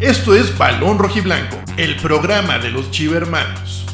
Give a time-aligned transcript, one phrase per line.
[0.00, 3.86] Esto es Balón Rojiblanco, el programa de los Chivermanos.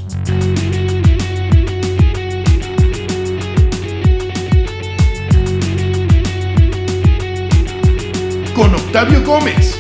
[8.53, 9.78] Con Octavio Gómez,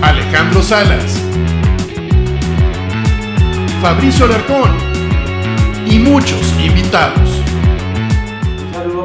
[0.00, 1.20] Alejandro Salas,
[3.82, 4.76] Fabricio Alarcón
[5.90, 7.37] y muchos invitados.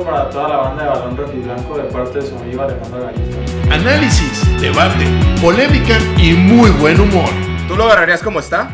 [0.03, 3.73] Para toda la banda de Balón Rojiblanco de parte de su amigo Alejandro Galista.
[3.73, 5.05] Análisis, debate,
[5.41, 7.29] polémica y muy buen humor.
[7.67, 8.69] ¿Tú lo agarrarías como está?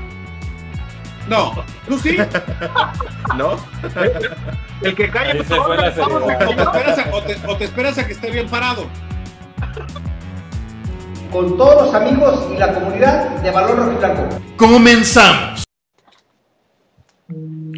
[1.27, 1.53] No,
[1.87, 2.17] tú sí.
[3.37, 3.55] ¿No?
[4.81, 5.91] El que cae se fue la o
[6.25, 8.87] te, esperas a, o te- o te esperas a que esté bien parado.
[11.31, 14.29] con todos los amigos y la comunidad de Balón Rojiblanco.
[14.57, 15.63] Comenzamos.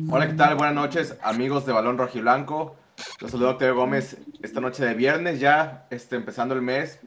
[0.09, 0.55] Hola, ¿qué tal?
[0.55, 2.75] Buenas noches, amigos de Balón Rojiblanco.
[3.19, 6.99] Los saludo Octavio Gómez esta noche de viernes, ya este, empezando el mes,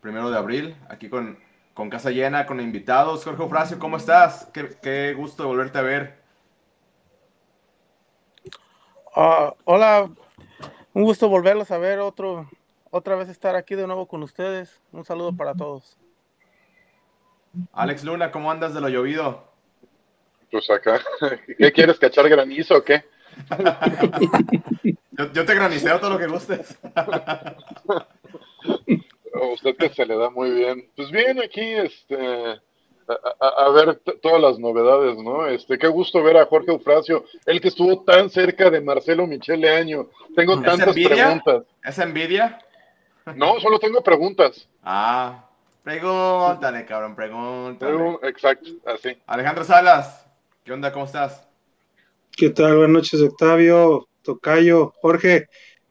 [0.00, 1.38] primero de abril, aquí con,
[1.74, 3.24] con casa llena, con invitados.
[3.24, 4.48] Jorge Ofracio, ¿cómo estás?
[4.52, 6.22] Qué, qué gusto volverte a ver.
[9.14, 10.10] Ah, hola,
[10.92, 12.48] un gusto volverlos a ver otro,
[12.90, 14.80] otra vez estar aquí de nuevo con ustedes.
[14.92, 15.98] Un saludo para todos.
[17.72, 19.44] Alex Luna, ¿cómo andas de lo llovido?
[20.50, 21.00] Pues acá,
[21.58, 23.04] ¿qué quieres, cachar granizo o qué?
[25.12, 26.78] Yo, yo te graniceo todo lo que gustes.
[29.34, 30.88] A usted que se le da muy bien.
[30.94, 32.58] Pues bien, aquí, este, a,
[33.40, 35.46] a- a ver todas las novedades, ¿no?
[35.46, 39.70] Este, qué gusto ver a Jorge Eufrasio, el que estuvo tan cerca de Marcelo Michele
[39.70, 40.08] Año.
[40.36, 41.24] Tengo ¿Es tantas envidia?
[41.24, 41.64] preguntas.
[41.82, 42.58] ¿Es envidia?
[43.34, 44.68] No, solo tengo preguntas.
[44.82, 45.48] Ah,
[45.82, 48.18] pregúntale, cabrón, pregúntale.
[48.24, 49.16] Exacto, así.
[49.26, 50.26] Alejandro Salas,
[50.64, 50.92] ¿qué onda?
[50.92, 51.48] ¿Cómo estás?
[52.36, 52.76] ¿Qué tal?
[52.76, 55.48] Buenas noches, Octavio, Tocayo, Jorge.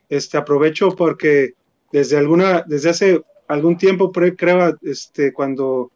[0.09, 1.53] Este aprovecho porque
[1.91, 5.91] desde alguna, desde hace algún tiempo, creo, este, cuando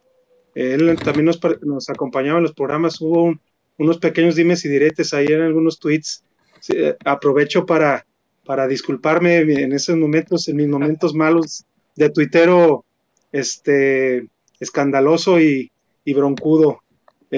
[0.54, 3.42] él también nos, nos acompañaba en los programas, hubo un-
[3.78, 6.24] unos pequeños dimes y diretes ahí en algunos tweets.
[6.70, 8.06] Eh, aprovecho para,
[8.46, 11.66] para disculparme en esos momentos, en mis momentos malos
[11.96, 12.86] de tuitero,
[13.32, 14.28] este,
[14.60, 15.72] escandaloso y,
[16.06, 16.80] y broncudo.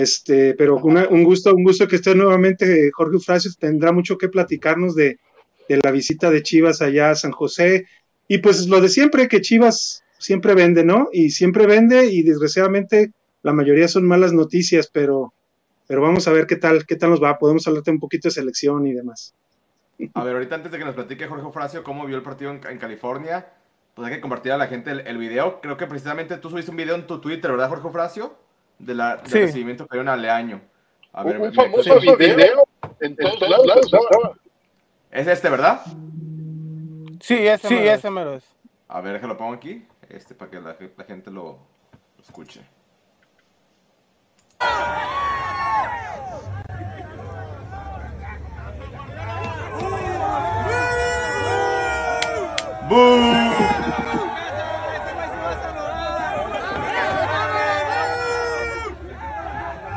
[0.03, 4.29] Este, pero una- un gusto, un gusto que esté nuevamente Jorge Eufrasio, tendrá mucho que
[4.29, 5.17] platicarnos de,
[5.67, 7.87] de la visita de Chivas allá a San José.
[8.27, 11.09] Y pues lo de siempre, que Chivas siempre vende, ¿no?
[11.11, 15.33] Y siempre vende, y desgraciadamente la mayoría son malas noticias, pero,
[15.87, 17.39] pero vamos a ver qué tal, qué tal nos va.
[17.39, 19.33] Podemos hablarte un poquito de selección y demás.
[20.13, 22.61] A ver, ahorita antes de que nos platique Jorge Ofracio cómo vio el partido en,
[22.69, 23.47] en California,
[23.95, 25.59] pues hay que compartir a la gente el, el video.
[25.59, 28.35] Creo que precisamente tú subiste un video en tu Twitter, ¿verdad, Jorge Ofracio?
[28.79, 29.39] De la, del Sí.
[29.39, 30.61] recibimiento que dieron a Leaño.
[31.13, 32.67] A ver, Un, famoso me- video
[32.99, 33.91] en todos lados.
[35.11, 35.81] es este, ¿verdad?
[37.19, 38.45] Sí, ese, sí, ese mero es.
[38.87, 41.57] A ver, déjalo pongo aquí, este, para que la, la gente lo,
[42.17, 42.61] lo escuche.
[52.89, 53.53] ¡Fuera!
[53.53, 53.53] ¡Fuera!
[58.77, 59.96] Ahí quedó ahí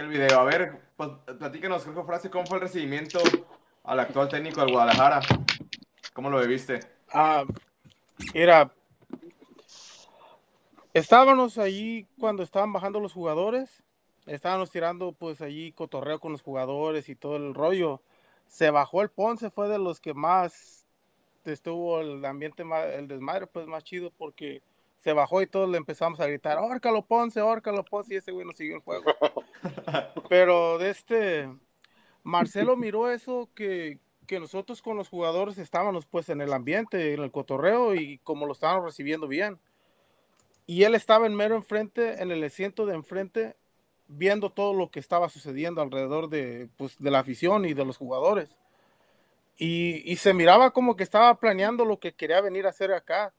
[0.00, 0.40] el video.
[0.40, 3.18] A ver, pues platícanos, Jorge Frase, ¿cómo fue el recibimiento
[3.84, 5.20] al actual técnico del Guadalajara?
[6.12, 6.80] ¿Cómo lo viviste?
[7.12, 7.44] Ah,
[8.34, 8.72] mira,
[10.92, 13.82] estábamos allí cuando estaban bajando los jugadores,
[14.26, 18.00] estábamos tirando pues allí cotorreo con los jugadores y todo el rollo.
[18.46, 20.86] Se bajó el Ponce, fue de los que más
[21.44, 24.62] estuvo el ambiente, más, el desmadre pues más chido porque
[24.96, 28.46] se bajó y todos le empezamos a gritar, órcalo Ponce, órcalo Ponce y ese güey
[28.46, 29.04] nos siguió el juego.
[30.28, 31.48] Pero de este,
[32.22, 33.98] Marcelo miró eso que,
[34.28, 38.46] que nosotros con los jugadores estábamos pues en el ambiente, en el cotorreo y como
[38.46, 39.58] lo estábamos recibiendo bien.
[40.66, 43.56] Y él estaba en mero enfrente, en el asiento de enfrente,
[44.06, 47.96] viendo todo lo que estaba sucediendo alrededor de, pues, de la afición y de los
[47.96, 48.54] jugadores.
[49.56, 53.32] Y, se miraba como que estaba planeando lo que quería venir a hacer acá.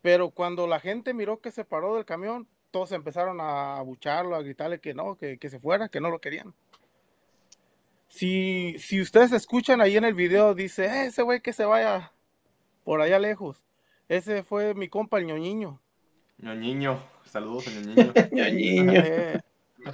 [0.00, 4.42] Pero cuando la gente miró que se paró del camión, todos empezaron a abucharlo, a
[4.42, 6.54] gritarle que no, que, que se fuera, que no lo querían.
[8.14, 12.12] Si, si ustedes escuchan ahí en el video, dice, "Eh, ese güey que se vaya
[12.84, 13.64] por allá lejos.
[14.06, 15.80] Ese fue mi compa, el ñoñiño.
[16.36, 17.70] Ñoñiño, saludos a
[18.30, 18.92] Ñoñiño.
[18.94, 19.40] Eh,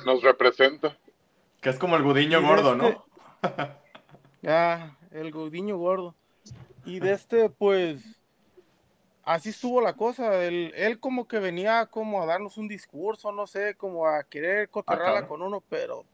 [0.05, 0.99] Nos representa.
[1.61, 2.99] que es como el gudiño gordo, este-
[3.47, 4.51] ¿no?
[4.51, 6.17] ah, el godiño gordo.
[6.85, 8.03] Y de este, pues,
[9.23, 10.43] así estuvo la cosa.
[10.45, 14.69] Él, él como que venía como a darnos un discurso, no sé, como a querer
[14.71, 15.29] cotorrearla cabrón.
[15.29, 16.05] con uno, pero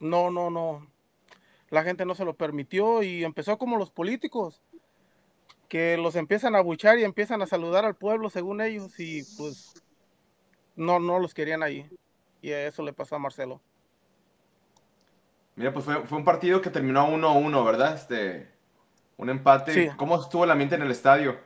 [0.00, 0.86] no, no, no.
[1.76, 4.62] La gente no se lo permitió y empezó como los políticos,
[5.68, 9.74] que los empiezan a buchar y empiezan a saludar al pueblo según ellos y pues
[10.74, 11.86] no, no los querían ahí.
[12.40, 13.60] Y eso le pasó a Marcelo.
[15.54, 17.94] Mira, pues fue, fue un partido que terminó 1-1, ¿verdad?
[17.94, 18.48] Este,
[19.18, 19.72] un empate.
[19.74, 19.90] Sí.
[19.98, 21.38] ¿Cómo estuvo el ambiente en el estadio?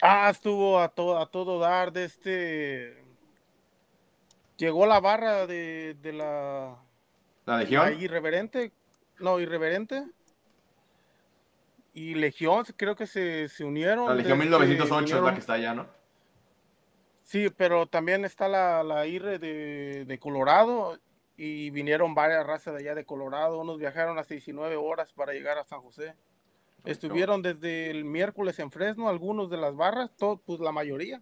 [0.00, 3.04] Ah, estuvo a, to- a todo dar de este...
[4.58, 6.76] Llegó la barra de, de la,
[7.46, 7.98] ¿La Legión?
[8.00, 8.72] irreverente,
[9.20, 10.04] no, irreverente.
[11.94, 14.06] Y Legión, creo que se, se unieron.
[14.06, 15.86] La Legión de 1908 es la que está allá, ¿no?
[17.22, 20.98] Sí, pero también está la, la IRE de, de Colorado
[21.36, 23.58] y vinieron varias razas de allá de Colorado.
[23.58, 26.14] Unos viajaron hasta 19 horas para llegar a San José.
[26.84, 31.20] Estuvieron desde el miércoles en Fresno, algunos de las barras, todo, pues la mayoría.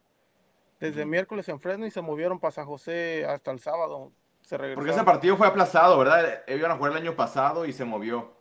[0.79, 4.13] Desde el miércoles en Fresno y se movieron para San José hasta el sábado.
[4.45, 6.43] Se Porque ese partido fue aplazado, ¿verdad?
[6.49, 8.35] Iban a jugar el año pasado y se movió.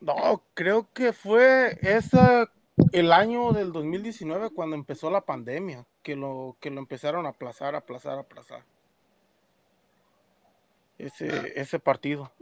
[0.00, 2.50] No, creo que fue esa
[2.92, 7.74] el año del 2019 cuando empezó la pandemia, que lo, que lo empezaron a aplazar,
[7.74, 8.64] aplazar, aplazar.
[10.96, 12.32] Ese, ese partido.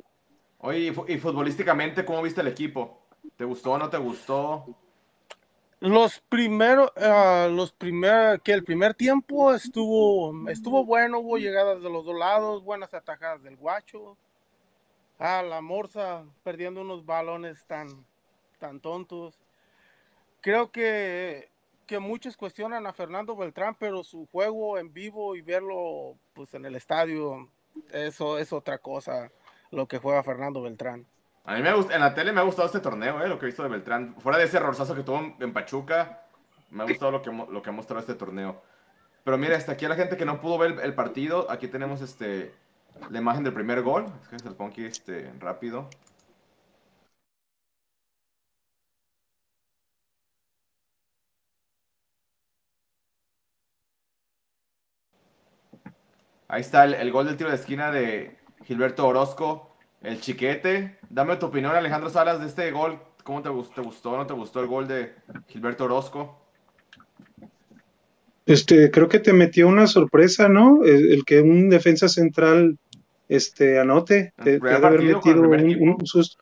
[0.58, 3.02] Oye, y futbolísticamente, ¿cómo viste el equipo?
[3.36, 4.64] ¿Te gustó o no te gustó?
[5.80, 11.90] Los primeros, ah, los primer, que el primer tiempo estuvo, estuvo bueno, hubo llegadas de
[11.90, 14.16] los dos lados, buenas atajadas del guacho.
[15.18, 18.06] Ah, la Morsa perdiendo unos balones tan,
[18.58, 19.38] tan tontos.
[20.40, 21.50] Creo que,
[21.86, 26.64] que muchos cuestionan a Fernando Beltrán, pero su juego en vivo y verlo pues en
[26.64, 27.50] el estadio,
[27.92, 29.30] eso es otra cosa,
[29.70, 31.06] lo que juega Fernando Beltrán.
[31.46, 33.28] A mí me gust- en la tele me ha gustado este torneo, ¿eh?
[33.28, 34.14] Lo que he visto de Beltrán.
[34.18, 36.22] Fuera de ese errorzazo que tuvo en, Pachuca,
[36.70, 38.62] me ha gustado lo que, lo que ha mostrado este torneo.
[39.24, 41.68] Pero mira, hasta aquí a la gente que no pudo ver el, el partido, aquí
[41.68, 42.54] tenemos este
[43.10, 44.06] la imagen del primer gol.
[44.22, 45.88] Es que se lo pongo aquí este, rápido.
[56.48, 59.75] Ahí está el, el gol del tiro de esquina de Gilberto Orozco,
[60.06, 60.96] el chiquete.
[61.10, 62.98] Dame tu opinión, Alejandro Salas, de este gol.
[63.24, 65.12] ¿Cómo te, gustó, te gustó o no te gustó el gol de
[65.48, 66.40] Gilberto Orozco?
[68.46, 70.84] Este, creo que te metió una sorpresa, ¿no?
[70.84, 72.78] El, el que un defensa central
[73.28, 76.40] este, anote, te, ha de haber metido un, susto.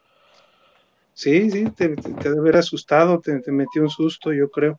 [1.15, 4.51] Sí, sí, te, te, te ha de haber asustado, te, te metió un susto, yo
[4.51, 4.79] creo.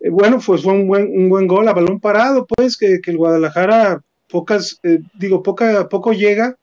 [0.00, 3.10] Eh, bueno, pues fue un buen, un buen gol a balón parado, pues, que, que
[3.10, 4.00] el Guadalajara
[4.30, 6.56] pocas, eh, digo, poca, poco llega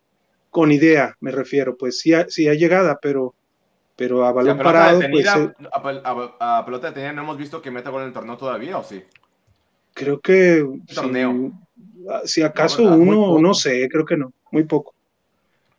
[0.51, 3.33] con idea, me refiero, pues sí, ha- sí hay llegada, pero,
[3.95, 7.24] pero a Si a balón parado, pues detenida, eh, a, a- a pelota detenida no
[7.24, 9.03] hemos visto que meta gol en el torneo todavía, ¿o sí?
[9.94, 11.51] creo que si, torneo.
[12.25, 12.98] si acaso ¿verdad?
[12.98, 14.94] Muy uno, no sé, creo que no, muy poco.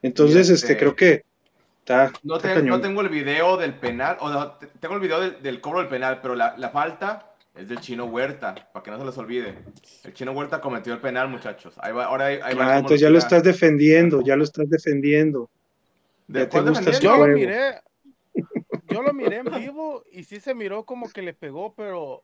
[0.01, 1.23] Entonces, este, este- creo que
[1.81, 5.01] está, No, está te- no tengo el video del penal, o no, te- tengo el
[5.01, 8.83] video del, del cobro del penal, pero la, la falta es del chino Huerta, para
[8.83, 9.59] que no se les olvide.
[10.05, 11.75] El chino Huerta cometió el penal, muchachos.
[11.79, 14.69] Ahí va, ahora ahí, ahí va Ah, entonces ya lo estás defendiendo, ya lo estás
[14.69, 15.51] defendiendo.
[16.27, 17.81] ¿De ya te gusta Yo lo miré,
[18.89, 22.23] yo lo miré en vivo y sí se miró como que le pegó, pero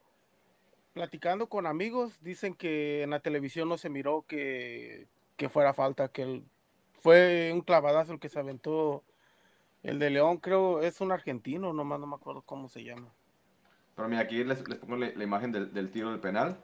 [0.93, 5.07] platicando con amigos dicen que en la televisión no se miró que,
[5.37, 6.43] que fuera falta, que el-
[7.01, 9.03] fue un clavadazo el que se aventó
[9.83, 13.13] el de León, creo es un argentino, nomás no me acuerdo cómo se llama.
[13.99, 16.63] Pero mira, aquí les, les pongo la, imagen del, del tiro del penal.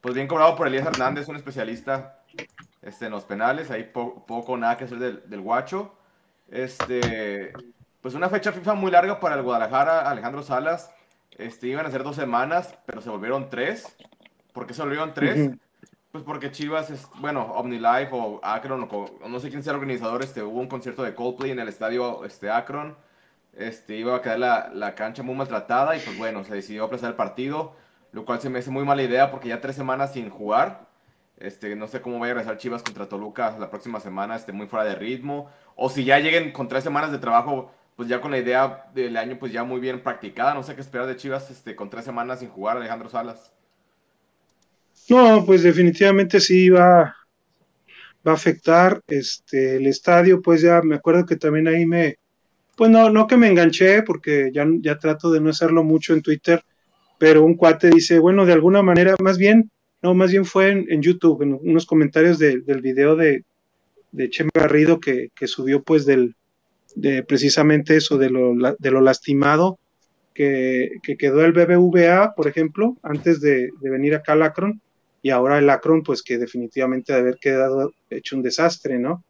[0.00, 2.22] Pues bien cobrado por Elías Hernández, un especialista
[2.82, 3.72] este, en los penales.
[3.72, 5.92] Ahí po- poco nada que hacer del, del guacho.
[6.48, 7.52] Este,
[8.00, 10.94] pues una fecha FIFA muy larga para el Guadalajara, Alejandro Salas.
[11.32, 13.96] Este, iban a ser dos semanas, pero se volvieron tres.
[14.52, 15.50] ¿Por qué se volvieron tres?
[16.12, 20.22] Pues porque Chivas, es, bueno, OmniLife o Akron, o, no sé quién sea el organizador,
[20.24, 22.96] este, hubo un concierto de Coldplay en el estadio este, Akron.
[23.52, 27.10] Este, iba a quedar la, la cancha muy maltratada y pues bueno, se decidió aplazar
[27.10, 27.74] el partido,
[28.12, 30.88] lo cual se me hace muy mala idea porque ya tres semanas sin jugar.
[31.36, 34.66] Este, no sé cómo vaya a regresar Chivas contra Toluca la próxima semana, este, muy
[34.66, 35.48] fuera de ritmo.
[35.76, 39.16] O si ya lleguen con tres semanas de trabajo, pues ya con la idea del
[39.16, 40.54] año pues ya muy bien practicada.
[40.54, 43.52] No sé qué esperar de Chivas este, con tres semanas sin jugar, Alejandro Salas.
[45.10, 47.14] No, pues definitivamente sí va,
[48.26, 52.16] va a afectar este el estadio, pues ya me acuerdo que también ahí me,
[52.76, 56.22] pues no, no que me enganché, porque ya, ya trato de no hacerlo mucho en
[56.22, 56.62] Twitter,
[57.18, 59.70] pero un cuate dice, bueno, de alguna manera, más bien,
[60.02, 63.44] no, más bien fue en, YouTube, en unos comentarios de- del video de,
[64.12, 66.34] de Chema Garrido que, que subió pues del,
[66.96, 69.78] de precisamente eso, de lo, de lo lastimado
[70.34, 74.80] que, que quedó el BBVA, por ejemplo, antes de, de venir acá al Akron,
[75.22, 79.24] y ahora el Akron, pues que definitivamente de haber quedado hecho un desastre, ¿no?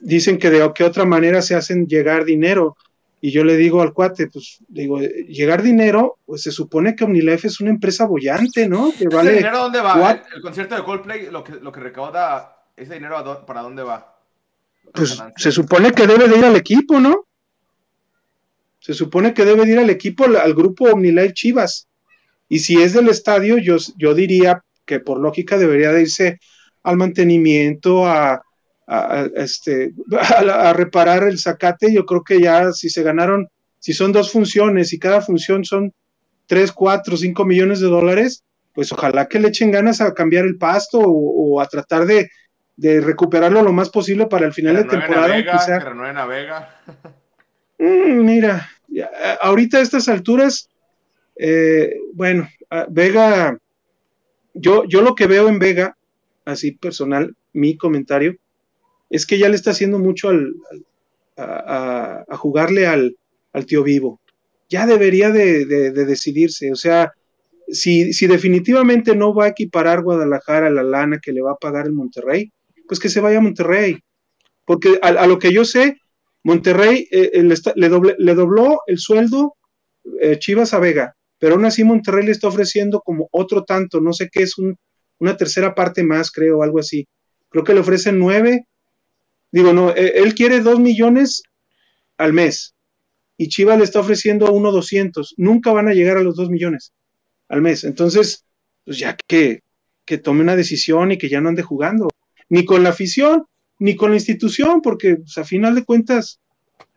[0.00, 2.76] Dicen que de qué otra manera se hacen llegar dinero,
[3.20, 7.48] y yo le digo al cuate, pues digo, llegar dinero, pues se supone que Omnilife
[7.48, 8.92] es una empresa bollante, ¿no?
[8.96, 10.12] Que ¿Ese vale, dinero dónde va?
[10.12, 14.14] El, el concierto de Coldplay, lo que, lo que recauda, ese dinero para dónde va?
[14.94, 17.26] pues se supone que debe de ir al equipo, ¿no?
[18.80, 21.88] Se supone que debe de ir al equipo, al, al grupo OmniLife Chivas.
[22.48, 26.40] Y si es del estadio, yo, yo diría que por lógica debería de irse
[26.82, 28.42] al mantenimiento, a,
[28.86, 31.92] a- a, este, a, reparar el zacate.
[31.92, 35.92] Yo creo que ya si se ganaron, si son dos funciones y cada función son
[36.46, 38.42] 3, 4, 5 millones de dólares,
[38.74, 41.10] pues ojalá que le echen ganas a cambiar el pasto o,
[41.56, 42.30] o a tratar de,
[42.76, 45.26] de recuperarlo lo más posible para el Que final de temporada.
[45.28, 46.74] Vega, sea- que Vega.
[47.80, 49.06] Mm, mira, eh,
[49.40, 50.68] ahorita a estas alturas,
[51.36, 53.56] eh, bueno, a Vega,
[54.60, 55.96] yo, yo lo que veo en Vega,
[56.44, 58.36] así personal, mi comentario,
[59.10, 60.54] es que ya le está haciendo mucho al,
[61.36, 63.16] a, a- a jugarle al,
[63.66, 64.20] tío vivo.
[64.68, 67.12] Ya debería de, de- de decidirse, o sea,
[67.68, 71.86] si, si definitivamente no va a equiparar Guadalajara la lana que le va a pagar
[71.86, 72.52] el Monterrey,
[72.88, 73.98] pues que se vaya a Monterrey.
[74.66, 75.98] Porque a, a lo que yo sé,
[76.44, 79.54] Monterrey eh, eh, le doble- le dobló el sueldo
[80.20, 84.12] eh, Chivas a Vega, pero aún así Monterrey le está ofreciendo como otro tanto, no
[84.12, 84.76] sé qué es un-
[85.18, 87.06] una tercera parte más, creo, algo así.
[87.48, 88.66] Creo que le ofrecen nueve.
[89.50, 91.42] Digo, no, eh, él quiere dos millones
[92.18, 92.74] al mes
[93.36, 95.34] y Chivas le está ofreciendo uno doscientos.
[95.36, 96.92] Nunca van a llegar a los dos millones
[97.48, 97.84] al mes.
[97.84, 98.44] Entonces,
[98.84, 99.62] pues ya que,
[100.04, 102.08] que tome una decisión y que ya no ande jugando,
[102.48, 103.46] ni con la afición,
[103.78, 106.40] ni con la institución, porque pues, a final de cuentas,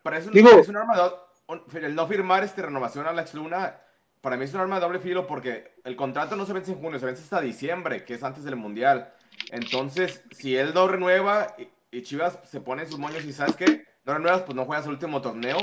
[0.04, 3.78] Para eso Digo- es un arma de el no firmar este renovación a Alex Luna,
[4.22, 6.80] para mí es un arma de doble filo porque el contrato no se vence en
[6.82, 9.12] junio, se vence hasta diciembre, que es antes del Mundial.
[9.52, 13.56] Entonces, si él no renueva y, y Chivas se pone en sus moños y sabes
[13.56, 15.58] qué, no renuevas, pues no juegas el último torneo,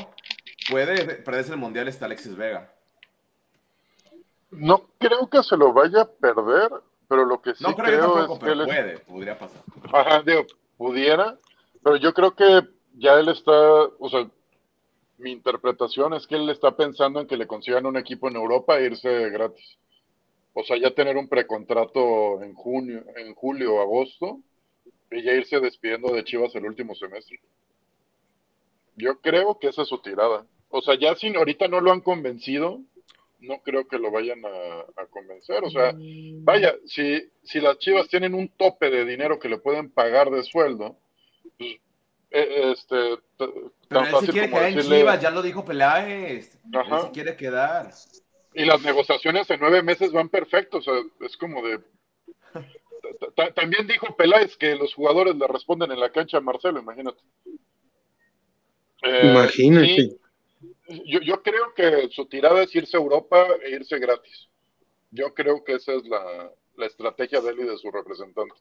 [0.70, 2.72] puede perderse el Mundial este Alexis Vega.
[4.50, 6.70] No creo que se lo vaya a perder,
[7.06, 9.62] pero lo que sí No creo tampoco, es que es- puede, podría pasar.
[9.92, 10.44] Ajá, digo,
[10.76, 11.36] pudiera,
[11.84, 12.62] pero yo creo que
[12.94, 14.26] ya él está, o sea,
[15.18, 18.78] mi interpretación es que él está pensando en que le consigan un equipo en Europa
[18.78, 19.78] e irse gratis.
[20.54, 24.40] O sea, ya tener un precontrato en junio, en julio agosto
[25.10, 27.40] y ya irse despidiendo de Chivas el último semestre.
[28.96, 30.46] Yo creo que esa es su tirada.
[30.70, 32.80] O sea, ya si ahorita no lo han convencido,
[33.40, 35.64] no creo que lo vayan a, convencer.
[35.64, 35.94] O sea,
[36.42, 40.42] vaya, si, si las Chivas tienen un tope de dinero que le pueden pagar de
[40.42, 40.96] sueldo,
[41.56, 41.76] pues,
[42.30, 45.64] este, t- Pero tan él se fácil quiere como quedar en Chivas, ya lo dijo
[45.64, 46.58] Peláez.
[46.74, 46.96] Ajá.
[46.96, 47.90] Él se quiere quedar.
[48.54, 51.78] y las negociaciones en nueve meses van perfectos, o sea, es como de...
[53.20, 56.80] Ta- ta- También dijo Peláez que los jugadores le responden en la cancha a Marcelo,
[56.80, 57.18] imagínate.
[59.02, 60.16] Eh, imagínate.
[61.06, 64.48] yo, yo creo que su tirada es irse a Europa e irse gratis.
[65.10, 68.54] Yo creo que esa es la, la estrategia de él y de su representante.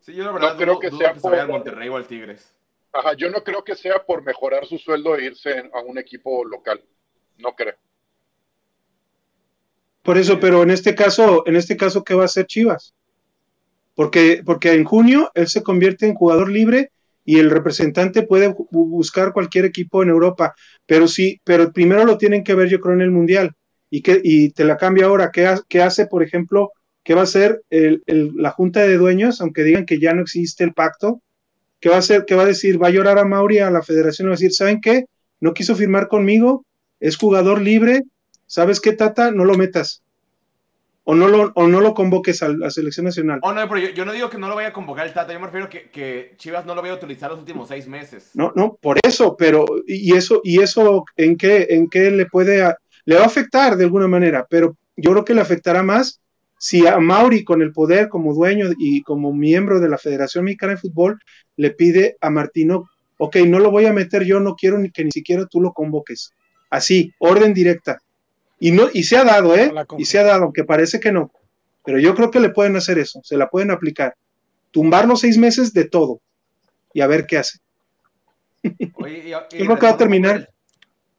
[0.00, 1.56] Sí, yo la verdad No creo dudo- que dudo sea que se vaya al por-
[1.56, 2.56] Monterrey o al Tigres.
[2.92, 6.44] Ajá, yo no creo que sea por mejorar su sueldo e irse a un equipo
[6.44, 6.82] local.
[7.38, 7.74] No creo.
[10.02, 12.94] Por eso, pero en este caso, en este caso, ¿qué va a hacer Chivas?
[13.94, 16.90] Porque, porque en junio él se convierte en jugador libre
[17.24, 20.54] y el representante puede bu- buscar cualquier equipo en Europa,
[20.86, 23.52] pero sí, pero primero lo tienen que ver, yo creo, en el Mundial.
[23.90, 26.72] Y, que, y te la cambio ahora, ¿qué, ha- qué hace, por ejemplo,
[27.04, 28.02] qué va a hacer el-
[28.36, 31.20] la Junta de Dueños, aunque digan que ya no existe el pacto?
[31.82, 32.24] ¿Qué va a hacer?
[32.26, 32.80] ¿Qué va a decir?
[32.80, 35.04] ¿Va a llorar a Mauri a la federación y va a decir, ¿saben qué?
[35.40, 36.64] No quiso firmar conmigo,
[37.00, 38.04] es jugador libre,
[38.46, 39.32] ¿sabes qué, Tata?
[39.32, 40.00] No lo metas.
[41.04, 43.40] O no lo, o no lo convoques a la selección nacional.
[43.42, 45.32] Oh, no, pero yo, yo no digo que no lo vaya a convocar el Tata,
[45.32, 48.30] yo me refiero que, que Chivas no lo vaya a utilizar los últimos seis meses.
[48.34, 52.62] No, no, por eso, pero, y eso, y eso, ¿en qué, en qué le puede,
[52.62, 56.20] a- le va a afectar de alguna manera, pero yo creo que le afectará más
[56.56, 60.74] si a Mauri, con el poder como dueño y como miembro de la Federación Mexicana
[60.74, 61.18] de Fútbol,
[61.56, 65.04] le pide a Martino, ok, no lo voy a meter yo, no quiero ni que
[65.04, 66.32] ni siquiera tú lo convoques.
[66.70, 68.00] Así, orden directa.
[68.58, 69.72] Y no, y se ha dado, ¿eh?
[69.98, 71.32] Y se ha dado, aunque parece que no.
[71.84, 74.14] Pero yo creo que le pueden hacer eso, se la pueden aplicar.
[74.70, 76.20] Tumbar los seis meses de todo
[76.94, 77.58] y a ver qué hace.
[78.94, 80.48] Oye, y- y Yo creo que va a terminar.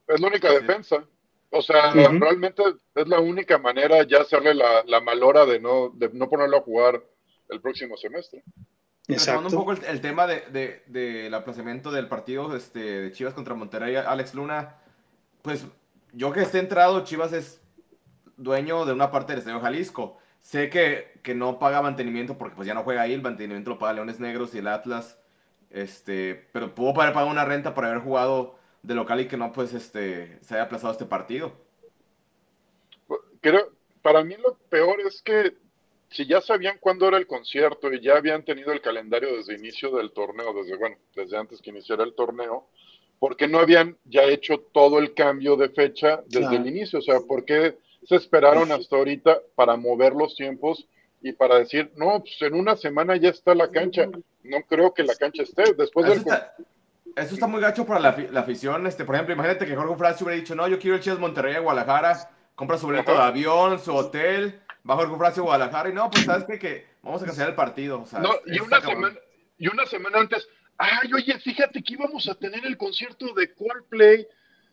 [0.07, 1.03] Es la única defensa.
[1.49, 2.17] O sea, Ujú.
[2.19, 2.63] realmente
[2.95, 6.61] es la única manera ya hacerle la, la malora de no, de no ponerlo a
[6.61, 7.03] jugar
[7.49, 8.43] el próximo semestre.
[9.07, 13.33] Retomando un poco el, el tema de, de- del aplazamiento del partido este, de Chivas
[13.33, 14.77] contra Monterrey, Alex Luna,
[15.41, 15.65] pues
[16.13, 17.61] yo que esté entrado, Chivas es
[18.37, 20.17] dueñño de una parte del Estadio Jalisco.
[20.41, 23.79] Sé que, que no paga mantenimiento porque pues ya no juega ahí, el mantenimiento lo
[23.79, 25.17] paga Leones Negros y el Atlas,
[25.69, 29.51] este, pero pudo haber pagado una renta por haber jugado de local y que no
[29.53, 31.53] pues este, se haya aplazado este partido.
[33.41, 35.57] Creo, para mí lo peor es que
[36.13, 39.91] si ya sabían cuándo era el concierto y ya habían tenido el calendario desde inicio
[39.95, 42.67] del torneo, desde bueno, desde antes que iniciara el torneo,
[43.19, 46.55] ¿por qué no habían ya hecho todo el cambio de fecha desde Claro.
[46.57, 46.99] el inicio?
[46.99, 47.77] O sea, ¿por qué
[48.07, 50.87] se esperaron hasta ahorita para mover los tiempos
[51.21, 54.07] y para decir, no, pues en una semana ya está la cancha?
[54.43, 55.73] No creo que la cancha esté.
[55.73, 56.55] Después Eso del está,
[57.15, 58.85] eso está muy gacho para la, la afición.
[58.87, 61.55] Este, por ejemplo, imagínate que Jorge Francia hubiera dicho, no, yo quiero el Chivas Monterrey
[61.55, 64.59] a Guadalajara, compra su boleto de avión, su hotel,
[64.89, 66.59] va Jorge Francia a Guadalajara y no, pues sabes qué?
[66.59, 68.01] que vamos a cancelar el partido.
[68.01, 69.17] O sea, No, y una semana,
[69.57, 70.47] y una semana antes,
[70.77, 74.27] ay, oye, fíjate que íbamos a tener el concierto de Coldplay.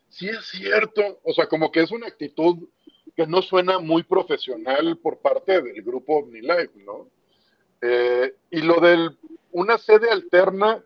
[0.09, 1.21] Sí es cierto.
[1.23, 2.69] O sea, como que es una actitud
[3.17, 7.09] que no suena muy profesional por parte del grupo OmniLife, ¿no?
[7.83, 9.11] Eh, y lo de
[9.53, 10.83] una sede alterna,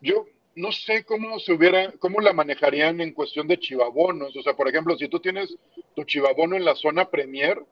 [0.00, 4.36] yo no sé cómo se hubiera, cómo la manejarían en cuestión de chivabonos.
[4.36, 5.56] O sea, por ejemplo, si tú tienes
[5.94, 7.62] tu chivabono en la zona Premier,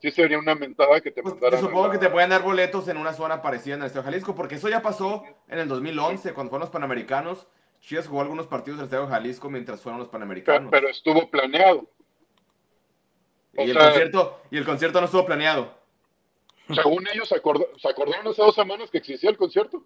[0.00, 1.58] sí sería una mentada que te Pues, mandaran.
[1.60, 4.04] yo a supongo que te pueden dar boletos en una zona parecida en el Estadio
[4.04, 7.46] Jalisco, porque eso ya pasó en el 2011, cuando fueron los Panamericanos.
[7.80, 10.70] Chivas jugó algunos partidos del Estadio Jalisco mientras fueron los Panamericanos.
[10.70, 11.88] pero estuvo planeado.
[13.58, 15.78] o y, el sea- concierto, y el concierto no estuvo planeado.
[16.74, 19.82] Según ellos, se, acordó- se acordaron hace dos semanas que existía el concierto.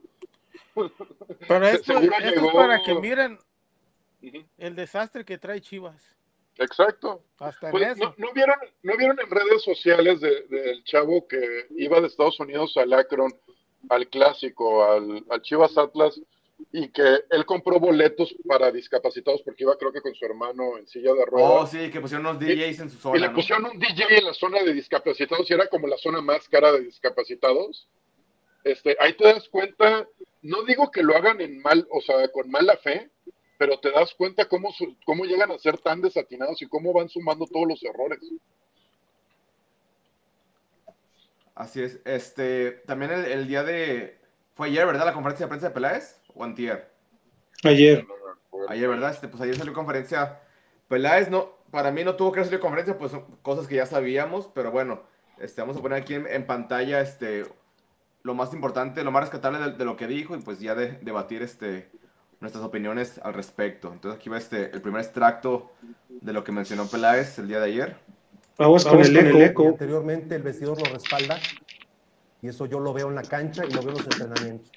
[0.75, 0.88] Pero
[1.67, 3.38] esto, esto es para que miren
[4.59, 6.17] el desastre que trae Chivas.
[6.61, 7.23] Exacto.
[7.38, 8.05] Hasta en Pues, eso.
[8.05, 12.38] ¿no, no vieron, ¿No vieron en redes sociales de- del chavo que iba de Estados
[12.38, 13.33] Unidos al Akron,
[13.88, 16.21] al clásico, al, al Chivas Atlas,
[16.73, 20.87] y que él compró boletos para discapacitados porque iba creo que con su hermano en
[20.87, 21.71] silla de Oh, ruedas?
[21.71, 23.19] sí, que pusieron unos DJs en su y zona.
[23.21, 23.34] le ¿no?
[23.34, 26.71] pusieron un DJ en la zona de discapacitados y era como la zona más cara
[26.73, 27.89] de discapacitados.
[28.63, 30.06] Este, ahí te das cuenta,
[30.43, 33.08] no digo que lo hagan en mal, o sea, con mala fe,
[33.60, 37.10] pero te das cuenta cómo, su- cómo llegan a ser tan desatinados y cómo van
[37.10, 38.18] sumando todos los errores.
[41.54, 42.00] Así es.
[42.06, 44.18] Este, también el, el día de...
[44.54, 45.04] Fue ayer, ¿verdad?
[45.04, 46.23] La conferencia de prensa de Peláez.
[46.34, 46.90] ¿O antier?
[47.62, 48.06] Ayer.
[48.70, 49.10] Ayer, ¿verdad?
[49.10, 50.40] Este, pues ayer salió conferencia.
[50.88, 54.49] Peláez no, para mí no tuvo que salir conferencia, pues son cosas que ya sabíamos,
[54.54, 55.02] pero bueno,
[55.38, 57.44] este, vamos a poner aquí en, en pantalla este,
[58.23, 60.92] lo más importante, lo más rescatable de, de lo que dijo y pues ya de,
[61.02, 61.90] debatir este,
[62.41, 63.93] nuestras opiniones al respecto.
[63.93, 65.73] Entonces aquí va este, el primer extracto
[66.09, 67.97] de lo que mencionó Peláez el día de ayer.
[68.59, 69.69] Vamos con el Y eco.
[69.69, 71.39] anteriormente el vestidor lo respalda
[72.43, 74.71] y eso yo lo veo en la cancha y lo veo en los entrenamientos.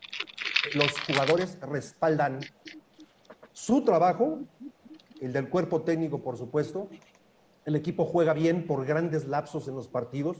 [0.75, 2.39] Los jugadores respaldan
[3.51, 4.39] su trabajo,
[5.21, 6.89] el del cuerpo técnico, por supuesto.
[7.65, 10.37] El equipo juega bien por grandes lapsos en los partidos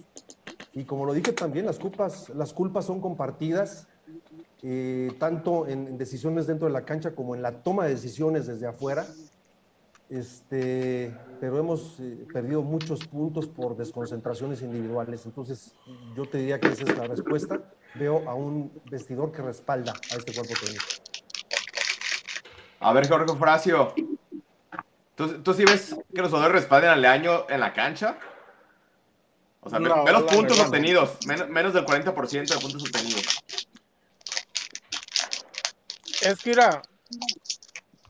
[0.74, 3.88] y como lo dije también, las culpas, las culpas son compartidas
[4.62, 8.48] eh, tanto en, en decisiones dentro de la cancha como en la toma de decisiones
[8.48, 9.06] desde afuera.
[10.10, 15.26] Este, pero hemos eh, perdido muchos puntos por desconcentraciones individuales.
[15.26, 15.74] Entonces,
[16.16, 17.62] yo te diría que esa es la respuesta.
[17.96, 20.86] Veo a un vestidor que respalda a este cuerpo técnico.
[22.80, 23.94] A ver, Jorge Fracio.
[25.16, 28.18] ¿Tú, ¿Tú sí ves que los jugadores respalden al Leaño en la cancha?
[29.62, 32.84] O sea, ve- No, ve los la puntos obtenidos, men- menos del 40% de puntos
[32.84, 33.24] obtenidos.
[36.24, 36.82] Es que mira,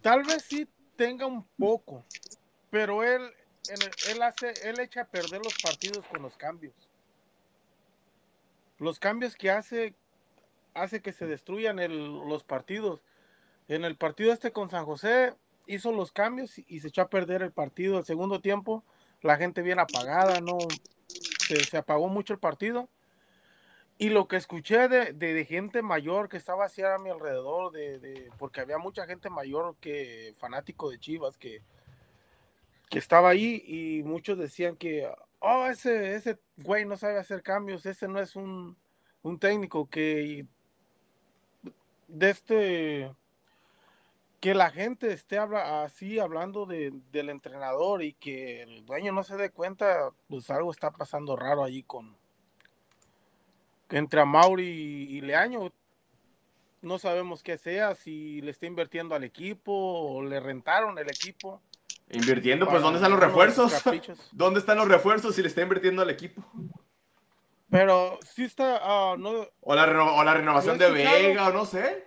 [0.03, 2.05] tal vez sí tenga un poco,
[2.69, 3.21] pero él,
[4.09, 6.75] él hace, él echa a perder los partidos con los cambios.
[8.77, 9.95] Los cambios que hace,
[10.75, 11.77] hace que se destruyan
[12.29, 13.01] los partidos.
[13.67, 15.33] En el partido este con San José
[15.65, 17.97] hizo los cambios y, y se echó a perder el partido.
[17.97, 18.83] El segundo tiempo,
[19.21, 20.59] la gente bien apagada, no
[21.47, 22.89] se, se apagó mucho el partido.
[23.97, 27.99] Y lo que escuché de, de- gente mayor que estaba así a mi alrededor, de,
[27.99, 31.61] de- porque había mucha gente mayor que fanático de Chivas que,
[32.89, 37.85] que estaba ahí y muchos decían que, oh, ese, ese güey no sabe hacer cambios,
[37.85, 38.75] ese no es un,
[39.21, 40.45] un técnico que
[42.07, 43.11] de este
[44.39, 49.23] que la gente esté habla, así hablando de, del entrenador y que el dueño no
[49.23, 52.17] se dé cuenta, pues algo está pasando raro allí con,
[53.93, 55.71] entre Mauri y, Leaño.
[56.81, 61.61] No sabemos qué sea, si le está invirtiendo al equipo o le rentaron el equipo.
[62.09, 63.73] Invirtiendo, pues Para ¿dónde están los refuerzos?
[64.33, 66.43] ¿Dónde están los refuerzos si le está invirtiendo al equipo?
[67.69, 71.65] Pero sí está, ah, no, O la, reno- o la renovación de Vega, o no
[71.65, 72.05] sé.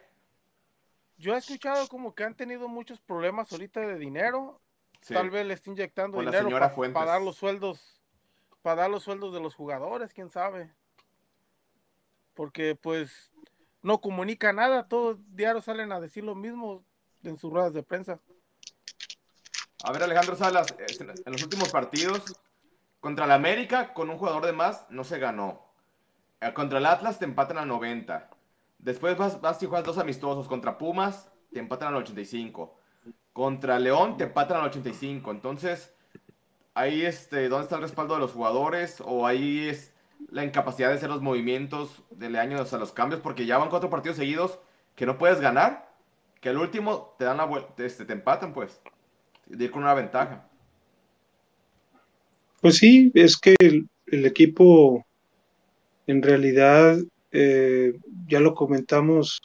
[1.16, 4.60] yo he escuchado como que han tenido muchos problemas ahorita de dinero.
[5.00, 5.14] Sí.
[5.14, 7.04] Tal vez le está inyectando dinero para Fuentes.
[7.04, 8.00] dar los sueldos,
[8.62, 10.70] para dar los sueldos de los jugadores, quién sabe.
[12.36, 13.32] Porque pues
[13.82, 16.84] no comunica nada, todos diarios salen a decir lo mismo
[17.24, 18.20] en sus ruedas de prensa.
[19.82, 22.22] A ver, Alejandro Salas, este, en los últimos partidos,
[23.00, 25.66] contra el América, con un jugador de más, no se ganó.
[26.40, 28.30] Eh, Contra el Atlas te empatan a 90.
[28.78, 30.48] Después vas, vas y juegas dos amistosos.
[30.48, 32.78] Contra Pumas te empatan al 85.
[33.32, 35.30] Contra León te empatan al 85.
[35.30, 35.94] Entonces,
[36.74, 39.00] ahí, este, ¿dónde está el respaldo de los jugadores?
[39.04, 39.94] O ahí es
[40.30, 43.90] la incapacidad de hacer los movimientos de años a los cambios, porque ya van cuatro
[43.90, 44.58] partidos seguidos
[44.94, 45.86] que no puedes ganar.
[46.40, 48.80] Que al último te dan la vuelta, este, te empatan, pues.
[49.46, 50.48] De ir con una ventaja.
[52.60, 55.06] Pues sí, es que el, el equipo
[56.06, 56.98] en realidad,
[57.32, 57.94] eh,
[58.28, 59.42] ya lo comentamos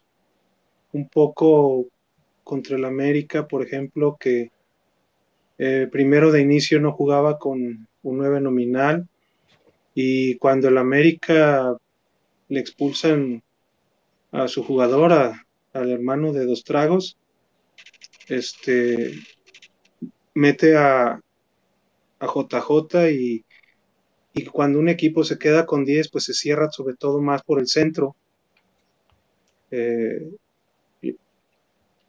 [0.94, 1.88] un poco
[2.44, 4.52] contra el América, por ejemplo, que
[5.58, 9.08] eh, primero de inicio no jugaba con un 9 nominal
[9.94, 11.76] y cuando el América
[12.50, 13.42] le expulsan
[14.32, 17.18] a su jugador, a- al hermano de dos tragos,
[18.28, 19.12] este
[20.36, 21.20] mete a,
[22.20, 23.46] a JJ y,
[24.34, 27.60] y cuando un equipo se queda con 10, pues se cierra sobre todo más por
[27.60, 28.16] el centro.
[29.72, 30.32] Eh,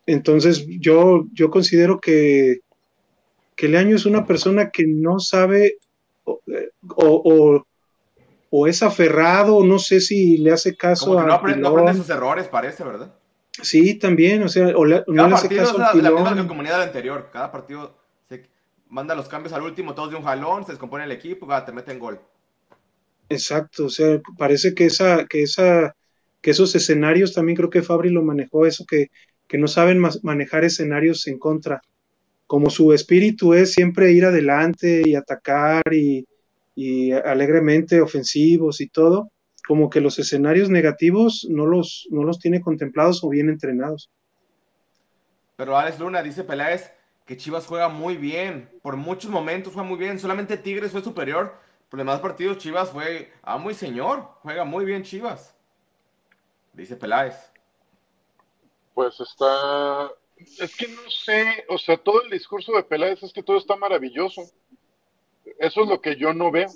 [0.06, 2.58] entonces yo, yo considero que,
[3.56, 5.76] que Leaño es una persona que no sabe
[6.24, 6.40] o,
[6.96, 7.66] o-
[8.54, 11.68] o es aferrado, no sé si le hace caso Como que no a aprende, no
[11.68, 13.12] aprende sus errores, parece, ¿verdad?
[13.62, 16.46] Sí, también, o sea, o le- no Cada le hace caso la, al la misma
[16.48, 17.30] comunidad del anterior.
[17.32, 17.94] Cada partido
[18.28, 18.48] se
[18.88, 21.72] manda los cambios al último, todos de un jalón, se descompone el equipo, va, te
[21.72, 22.20] meten gol.
[23.28, 25.94] Exacto, o sea, parece que esa, que esa,
[26.42, 29.06] que esos escenarios también creo que Fabri lo manejó, eso que,
[29.48, 31.80] que no saben manejar escenarios en contra.
[32.46, 36.26] Como su espíritu es siempre ir adelante y atacar y,
[36.74, 39.30] y alegremente ofensivos y todo,
[39.66, 44.10] como que los escenarios negativos no los, no los tiene contemplados o bien entrenados.
[45.56, 46.92] Pero Alex Luna dice Peláez
[47.26, 48.70] que Chivas juega muy bien.
[48.82, 50.18] Por muchos momentos juega muy bien.
[50.18, 51.54] Solamente Tigres fue superior.
[51.88, 54.28] Por los demás partidos Chivas fue, ah, muy señor.
[54.42, 55.56] Juega muy bien Chivas.
[56.72, 57.36] Dice Peláez.
[58.94, 60.10] Pues está.
[60.58, 63.76] Es que no sé, o sea, todo el discurso de Peláez es que todo está
[63.76, 64.42] maravilloso.
[65.58, 66.68] Eso es lo que yo no veo.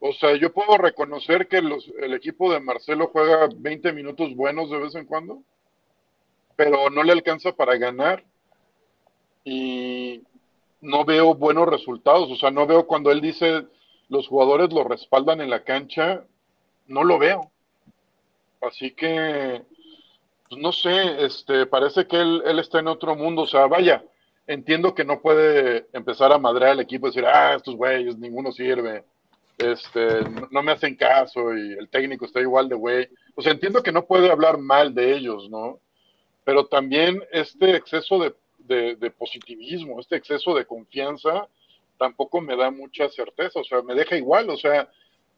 [0.00, 4.70] O sea, yo puedo reconocer que los, el equipo de Marcelo juega 20 minutos buenos
[4.70, 5.42] de vez en cuando,
[6.56, 8.24] pero no le alcanza para ganar.
[9.44, 10.22] Y
[10.80, 12.30] no veo buenos resultados.
[12.30, 13.66] O sea, no veo cuando él dice
[14.08, 16.24] los jugadores lo respaldan en la cancha,
[16.86, 17.50] no lo veo.
[18.60, 19.62] Así que,
[20.48, 23.42] pues no sé, este, parece que él, él está en otro mundo.
[23.42, 24.04] O sea, vaya,
[24.46, 28.52] entiendo que no puede empezar a madrear al equipo y decir, ah, estos güeyes, ninguno
[28.52, 29.04] sirve.
[29.58, 33.08] Este, no, me hacen caso y el técnico está igual de güey.
[33.34, 35.78] O sea, entiendo que no puede hablar mal de ellos, ¿no?
[36.44, 41.48] Pero también este exceso de, de, de positivismo, este exceso de confianza,
[41.98, 43.60] tampoco me da mucha certeza.
[43.60, 44.50] O sea, me deja igual.
[44.50, 44.88] O sea,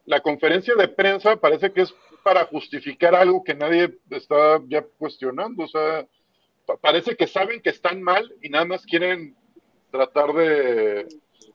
[0.06, 5.64] la conferencia de prensa parece que es para justificar algo que nadie está ya cuestionando.
[5.64, 6.06] O sea,
[6.80, 9.36] parece que saben que están mal y nada más quieren
[9.90, 11.06] tratar de,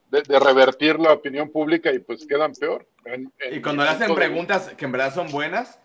[0.10, 2.88] de, de revertir la opinión pública y pues quedan peor.
[3.06, 5.80] En- en Y cuando le hacen preguntas que en verdad son buenas,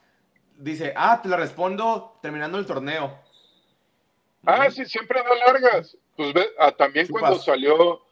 [0.57, 3.19] dice, ah, te la respondo terminando el torneo.
[4.45, 5.97] Ah, sí, siempre da largas.
[6.17, 8.03] Pues ve, ah, también cuando salió,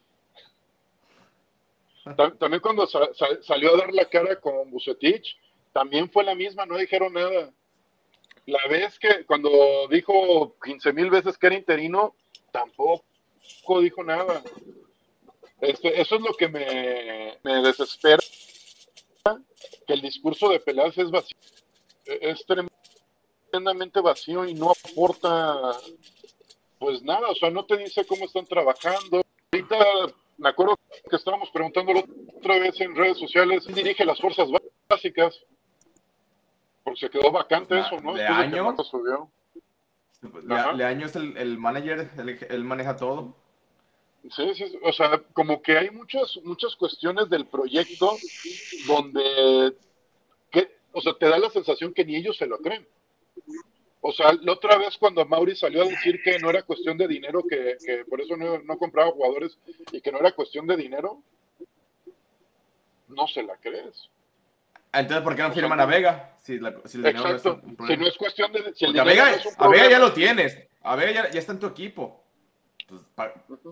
[2.17, 5.37] ta- también cuando sa- sa- salió a dar la cara con Bucetich,
[5.73, 7.51] también fue la misma, no dijeron nada.
[8.47, 12.15] La vez que cuando dijo 15 mil veces que era interino,
[12.53, 13.05] tampoco
[13.81, 14.43] dijo nada.
[15.61, 18.23] Este, eso es lo que me, me desespera,
[19.87, 21.39] que el discurso de Peláez es vacío,
[22.05, 25.73] es tremendamente vacío y no aporta
[26.79, 29.23] pues nada, o sea, no te dice cómo están trabajando.
[29.53, 29.77] Ahorita
[30.37, 30.79] me acuerdo
[31.09, 31.93] que estábamos preguntando
[32.37, 34.49] otra vez en redes sociales, ¿quién dirige las fuerzas
[34.87, 35.35] básicas?
[36.85, 38.15] Porque se quedó vacante eso, ¿no?
[38.15, 38.63] De.
[38.63, 39.31] Marco subió.
[40.23, 40.77] Le.
[40.77, 43.35] Leaño es el, el manager, él, él maneja todo.
[44.31, 48.17] Sí, sí, o sea, como que hay muchas, muchas cuestiones del proyecto
[48.87, 49.77] donde,
[50.51, 52.89] que, o sea, te da la sensación que ni ellos se lo creen.
[54.01, 57.07] O sea, la otra vez cuando Mauri salió a decir que no era cuestión de
[57.07, 59.59] dinero, que, que por eso no, no compraba jugadores
[59.93, 61.23] y que no era cuestión de dinero,
[63.09, 64.09] no se la crees.
[64.95, 66.35] Entonces, ¿por qué no firman a Vega?
[66.39, 68.73] Si, la- si el dinero no es un Si no es cuestión de.
[68.75, 70.59] Si el a Vega, no es un a Vega ya lo tienes.
[70.83, 72.23] A Vega ya, ya está en tu equipo.
[72.87, 73.01] Pues,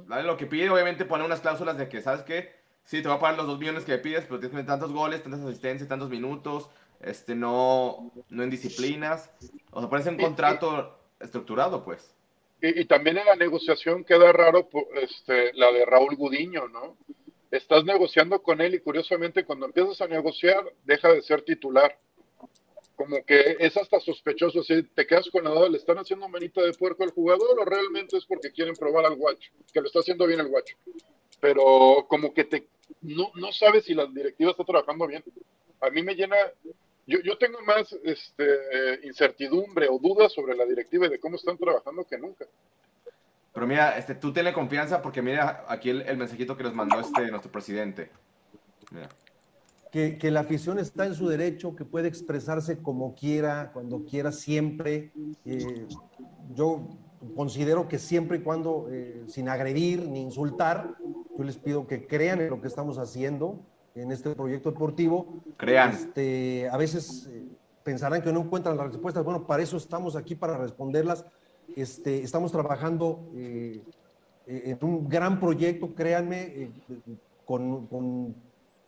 [0.07, 2.55] dale lo que pide, obviamente pone unas cláusulas de que, ¿sabes qué?
[2.85, 5.23] Sí, te va a pagar los dos millones que pides, pero tienes que tantos goles,
[5.23, 6.69] tantas asistencias, tantos minutos,
[7.01, 9.31] este, no, no en disciplinas.
[9.71, 12.15] O sea, pones un contrato estructurado, pues.
[12.61, 16.97] Y, y también en la negociación queda raro po- este, la de Raúl Gudiño, ¿no?
[17.53, 21.99] Estás negociando con él y curiosamente cuando empiezas a negociar deja de ser titular.
[22.97, 26.63] Como que es hasta sospechoso, si te quedas con la duda, ¿le están haciendo manita
[26.63, 29.53] de puerco al jugador o realmente es porque quieren probar al guacho?
[29.71, 30.77] Que lo está haciendo bien el guacho.
[31.41, 32.67] Pero como que te
[33.03, 35.23] no, no sabes si la directiva está trabajando bien.
[35.81, 36.37] A mí me llena,
[37.07, 41.59] yo, yo tengo más este, incertidumbre o dudas sobre la directiva y de cómo están
[41.59, 42.47] trabajando que nunca.
[43.53, 47.01] Pero mira, este, tú tenle confianza porque mira aquí el, el mensajito que nos mandó
[47.01, 48.11] este, nuestro presidente.
[48.91, 49.09] Mira.
[49.91, 54.33] que, que la afición está en su derecho, que puede expresarse como quiera, cuando quiera,
[54.33, 55.13] siempre.
[55.45, 55.87] Eh,
[56.55, 56.89] yo
[57.37, 60.97] considero que siempre y cuando, eh, sin agredir ni insultar,
[61.37, 63.61] yo les pido que crean en lo que estamos haciendo
[63.95, 65.43] en este proyecto deportivo.
[65.59, 65.91] Crean.
[65.91, 67.45] Este, a veces eh,
[67.85, 69.23] pensarán que no encuentran las respuestas.
[69.25, 71.25] Bueno, para eso estamos aquí, para responderlas.
[71.77, 73.83] Este, estamos trabajando eh,
[74.47, 76.71] en un gran proyecto, créanme, eh,
[77.45, 78.35] con, con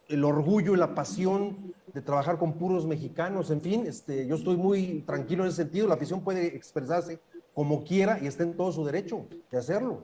[0.08, 4.56] el orgullo y la pasión de trabajar con puros mexicanos, en fin, este, yo estoy
[4.56, 7.20] muy tranquilo en ese sentido, la afición puede expresarse
[7.54, 10.02] como quiera y está en todo su derecho de hacerlo.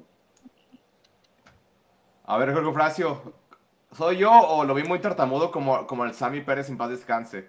[2.25, 3.35] A ver, Jorge Fracio,
[3.93, 7.49] ¿soy yo o lo vi muy tartamudo como, como el Sammy Pérez en paz descanse?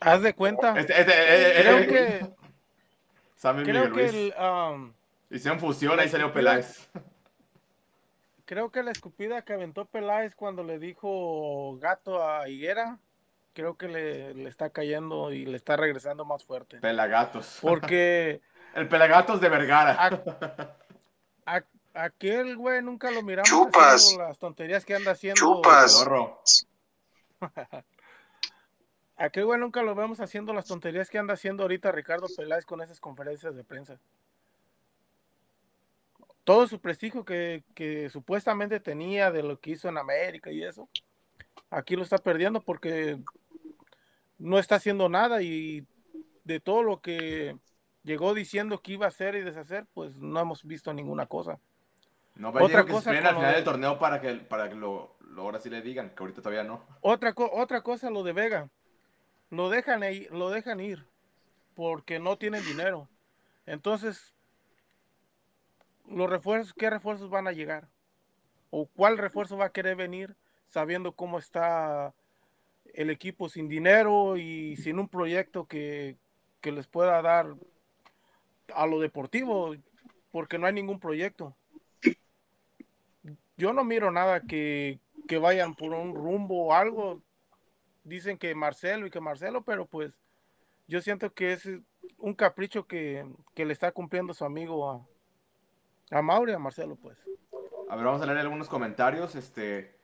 [0.00, 0.74] Haz de cuenta.
[0.76, 2.30] Este, este, eh, eh, creo eh, que,
[3.42, 4.34] Sammy creo Miguel que Luis.
[4.36, 4.92] el, um,
[5.30, 6.88] Hicieron fusión, ahí salió Peláez.
[8.44, 12.98] creo que la escupida que aventó Peláez cuando le dijo gato a Higuera,
[13.52, 16.78] creo que le, le está cayendo y le está regresando más fuerte.
[16.78, 17.58] Pelagatos.
[17.60, 18.40] Porque
[18.76, 19.96] El Pelagatos de Vergara.
[19.98, 20.76] a-
[21.56, 24.14] a- aquel güey nunca lo miramos Chupas.
[24.18, 25.40] las tonterías que anda haciendo.
[25.40, 26.06] Chupas.
[29.22, 32.82] Aquel güey nunca lo vemos haciendo las tonterías que anda haciendo ahorita Ricardo Peláez con
[32.82, 34.00] esas conferencias de prensa.
[36.42, 40.88] Todo su prestigio que, que supuestamente tenía de lo que hizo en América y eso,
[41.70, 43.16] aquí lo está perdiendo porque
[44.38, 45.86] no está haciendo nada y
[46.42, 47.56] de todo lo que
[48.02, 51.60] llegó diciendo que iba a hacer y deshacer, pues no hemos visto ninguna cosa.
[52.34, 54.68] No, pero Otra que se cosa esperen al final de- del torneo para que, para
[54.68, 56.82] que lo, lo ahora sí le digan, que ahorita todavía no.
[57.02, 58.68] Otra, co- otra cosa, lo de Vega.
[59.52, 61.06] Lo dejan, lo dejan ir
[61.74, 63.10] porque no tienen dinero.
[63.66, 64.34] Entonces,
[66.08, 67.86] los refuerzos, ¿qué refuerzos van a llegar?
[68.70, 70.36] ¿O cuál refuerzo va a querer venir
[70.68, 72.14] sabiendo cómo está
[72.94, 76.16] el equipo sin dinero y sin un proyecto que,
[76.62, 77.54] que les pueda dar
[78.74, 79.76] a lo deportivo?
[80.30, 81.54] Porque no hay ningún proyecto.
[83.58, 87.20] Yo no miro nada que, que vayan por un rumbo o algo.
[88.04, 90.12] Dicen que Marcelo y que Marcelo, pero pues
[90.88, 91.68] yo siento que es
[92.18, 95.06] un capricho que, que le está cumpliendo su amigo a,
[96.16, 97.16] a Mauri a Marcelo, pues.
[97.88, 99.34] A ver, vamos a leer algunos comentarios.
[99.34, 99.94] Este,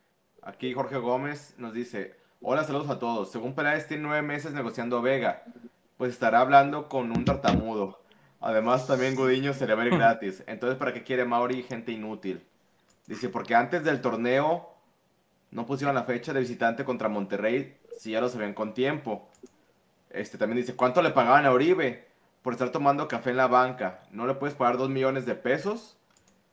[0.43, 3.31] aquí Jorge Gómez nos dice: Hola, saludos a todos.
[3.31, 5.45] Según Peláez, tiene nueve meses negociando Vega.
[5.97, 8.03] Pues estará hablando con un tartamudo.
[8.41, 10.45] Además, también Gudiño se le va a ir gratis.
[10.47, 12.47] Entonces, ¿para qué quiere Mauri gente inútil?
[13.07, 14.69] Dice: Porque antes del torneo
[15.51, 19.29] no pusieron la fecha de visitante contra Monterrey si ya lo sabían con tiempo.
[20.09, 22.09] Este también dice: ¿Cuánto le pagaban a Oribe
[22.41, 24.01] por estar tomando café en la banca?
[24.11, 25.99] ¿No le puedes pagar dos millones de pesos?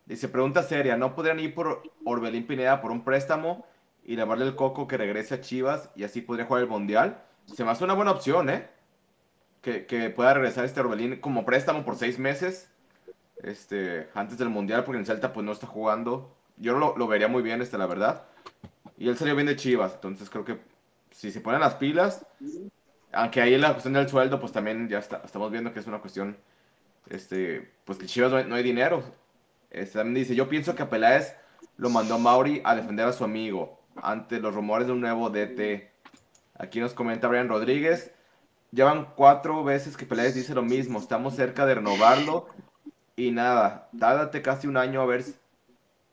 [0.06, 3.66] Dice, pregunta seria, ¿no podrían ir por Orbelín Pineda por un préstamo
[4.04, 7.24] y lavarle el coco que regrese a Chivas y así podría jugar el Mundial?
[7.52, 8.70] Se me hace una buena opción, ¿eh?
[9.62, 12.70] Que, que pueda regresar este Orbelín como préstamo por seis meses
[13.42, 16.36] este, antes del Mundial porque en Celta pues no está jugando.
[16.58, 18.26] Yo lo, lo vería muy bien, este, la verdad.
[18.98, 20.60] Y él salió bien de Chivas, entonces creo que
[21.15, 22.25] si se ponen las pilas,
[23.13, 25.99] aunque ahí la cuestión del sueldo pues también ya está, estamos viendo que es una
[26.01, 26.38] cuestión,
[27.10, 29.01] este, pues que Chivas no hay, dinero.
[29.71, 31.34] Este, también dice, yo pienso que a Peláez
[31.78, 35.30] lo mandó a Mauri a defender a su amigo ante los rumores de un nuevo
[35.30, 35.89] DT.
[36.58, 38.12] Aquí nos comenta Brian Rodríguez.
[38.71, 40.99] Llevan cuatro veces que Peláez dice lo mismo.
[40.99, 42.47] Estamos cerca de renovarlo.
[43.15, 45.23] Y nada, tárdate casi un año a ver.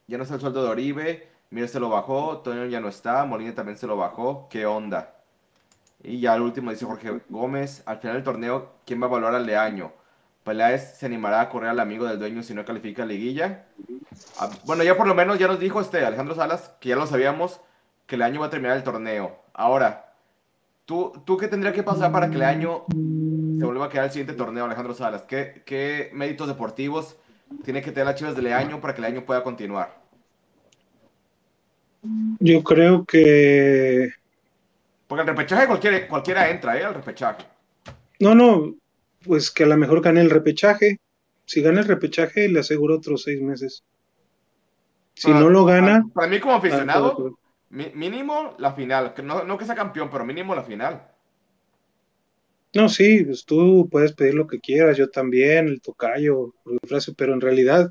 [0.06, 1.31] Ya no está el sueldo de Oribe.
[1.52, 2.38] Mira, se lo bajó.
[2.38, 3.24] Toño ya no está.
[3.26, 4.48] Molina también se lo bajó.
[4.48, 5.14] ¿Qué onda?
[6.02, 7.82] Y ya al último dice Jorge Gómez.
[7.84, 9.92] Al final del torneo, ¿quién va a evaluar al Leaño?
[10.44, 13.66] Peláez se animará a correr al amigo del dueño si no califica a liguilla.
[14.40, 17.06] Ah, bueno, ya por lo menos ya nos dijo este Alejandro Salas, que ya lo
[17.06, 17.60] sabíamos,
[18.06, 19.36] que el año va a terminar el torneo.
[19.52, 20.14] Ahora,
[20.86, 24.10] ¿tú, ¿tú qué tendría que pasar para que el año se vuelva a quedar el
[24.10, 25.22] siguiente torneo, Alejandro Salas?
[25.22, 27.16] ¿Qué, qué méritos deportivos
[27.62, 30.01] tiene que tener las Chivas del año para que el año pueda continuar?
[32.40, 34.10] Yo creo que.
[35.06, 36.84] Porque el repechaje cualquiera, cualquiera entra, ¿eh?
[36.84, 37.44] Al repechaje.
[38.18, 38.74] No, no,
[39.24, 40.98] pues que a lo mejor gane el repechaje.
[41.44, 43.84] Si gana el repechaje, le aseguro otros seis meses.
[45.14, 46.02] Si Para- no lo gana.
[46.02, 47.38] Para, para mí, como ah, aficionado,
[47.70, 49.14] mínimo la final.
[49.14, 51.08] Que No, no que sea campeón, pero mínimo la final.
[52.74, 56.54] No, sí, pues tú puedes pedir lo que quieras, yo también, el tocayo,
[57.16, 57.90] pero en realidad,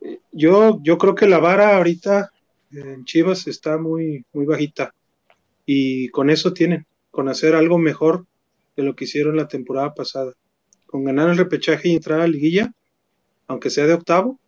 [0.00, 2.32] eh, yo, yo creo que la vara ahorita
[2.72, 4.94] en Chivas está muy, muy bajita.
[5.66, 8.26] Y con eso tienen, con hacer algo mejor
[8.76, 10.32] de lo que hicieron la temporada pasada.
[10.86, 12.72] Con ganar el repechaje y entrar a la liguilla,
[13.46, 14.38] aunque sea de octavo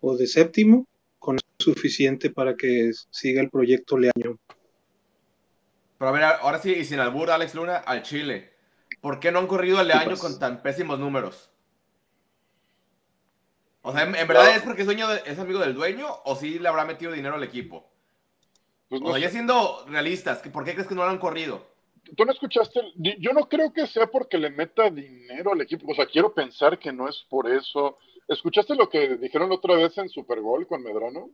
[0.00, 0.86] o de séptimo,
[1.18, 4.38] con eso es suficiente para que siga el proyecto Leaño.
[5.98, 8.52] Pero a ver, ahora sí, y sin albur, Alex Luna, al Chile.
[9.00, 11.50] ¿Por qué no han corrido el año con tan pésimos números?
[13.86, 16.34] O sea, ¿en, en verdad es porque es, dueño de- es amigo del dueño o
[16.36, 17.90] sí le habrá metido dinero al equipo?
[18.88, 21.18] Pues O no sea, ya siendo realistas, ¿que ¿por qué crees que no lo han
[21.18, 21.66] corrido?
[22.16, 22.80] ¿Tú no escuchaste?
[22.96, 25.90] Yo no creo que sea porque le meta dinero al equipo.
[25.90, 27.98] O sea, quiero pensar que no es por eso.
[28.28, 31.30] ¿Escuchaste lo que dijeron otra vez en Super Bowl con Medrano?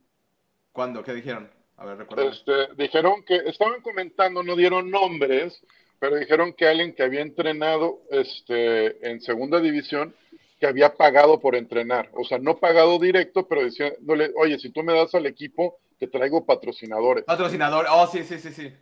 [0.72, 1.02] ¿Cuándo?
[1.02, 1.50] ¿Qué dijeron?
[1.76, 2.06] A ver.
[2.18, 5.60] Este, dijeron que estaban comentando, no dieron nombres,
[5.98, 10.14] pero dijeron que alguien que había entrenado este, en segunda división,
[10.60, 12.10] que había pagado por entrenar.
[12.12, 16.06] O sea, no pagado directo, pero diciéndole, oye, si tú me das al equipo, te
[16.06, 17.24] traigo patrocinadores.
[17.24, 17.86] Patrocinador.
[17.90, 18.72] Oh, sí, sí, sí, sí.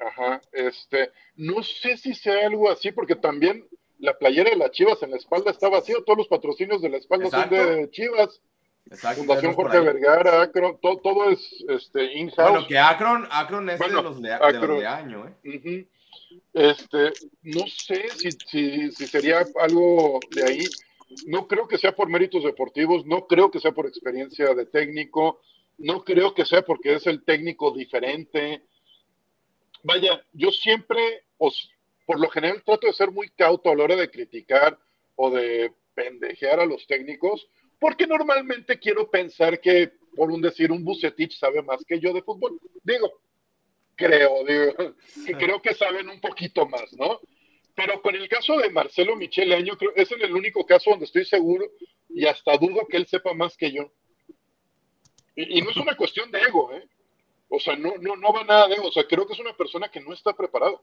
[0.00, 3.64] Ajá, este, no sé si sea algo así, porque también
[3.98, 6.96] la playera de las Chivas en la espalda está vacía, todos los patrocinios de la
[6.96, 7.56] espalda Exacto.
[7.56, 8.40] son de Chivas,
[8.90, 9.18] Exacto.
[9.18, 9.78] Fundación Jorge.
[9.78, 12.50] Vergara, Acron, todo, todo es este, in-house.
[12.50, 14.78] Bueno, que Akron, Akron es Bueno, de, los de, de los Akron.
[14.80, 15.86] de año, ¿eh?
[16.52, 20.64] Este, no sé si, si, si sería algo de ahí.
[21.26, 25.40] No creo que sea por méritos deportivos, no creo que sea por experiencia de técnico,
[25.78, 28.62] no creo que sea porque es el técnico diferente.
[29.82, 31.70] Vaya, yo siempre, os,
[32.06, 34.78] por lo general, trato de ser muy cauto a la hora de criticar
[35.16, 37.48] o de pendejear a los técnicos,
[37.78, 42.22] porque normalmente quiero pensar que, por un decir, un Bucetich sabe más que yo de
[42.22, 42.60] fútbol.
[42.82, 43.20] Digo,
[43.96, 44.94] creo, digo,
[45.26, 47.20] que creo que saben un poquito más, ¿no?
[47.74, 51.24] Pero con el caso de Marcelo Michele Año, creo es el único caso donde estoy
[51.24, 51.64] seguro
[52.10, 53.90] y hasta dudo que él sepa más que yo.
[55.34, 56.86] Y, y no es una cuestión de ego, ¿eh?
[57.48, 58.88] O sea, no, no, no va nada de ego.
[58.88, 60.82] O sea, creo que es una persona que no está preparado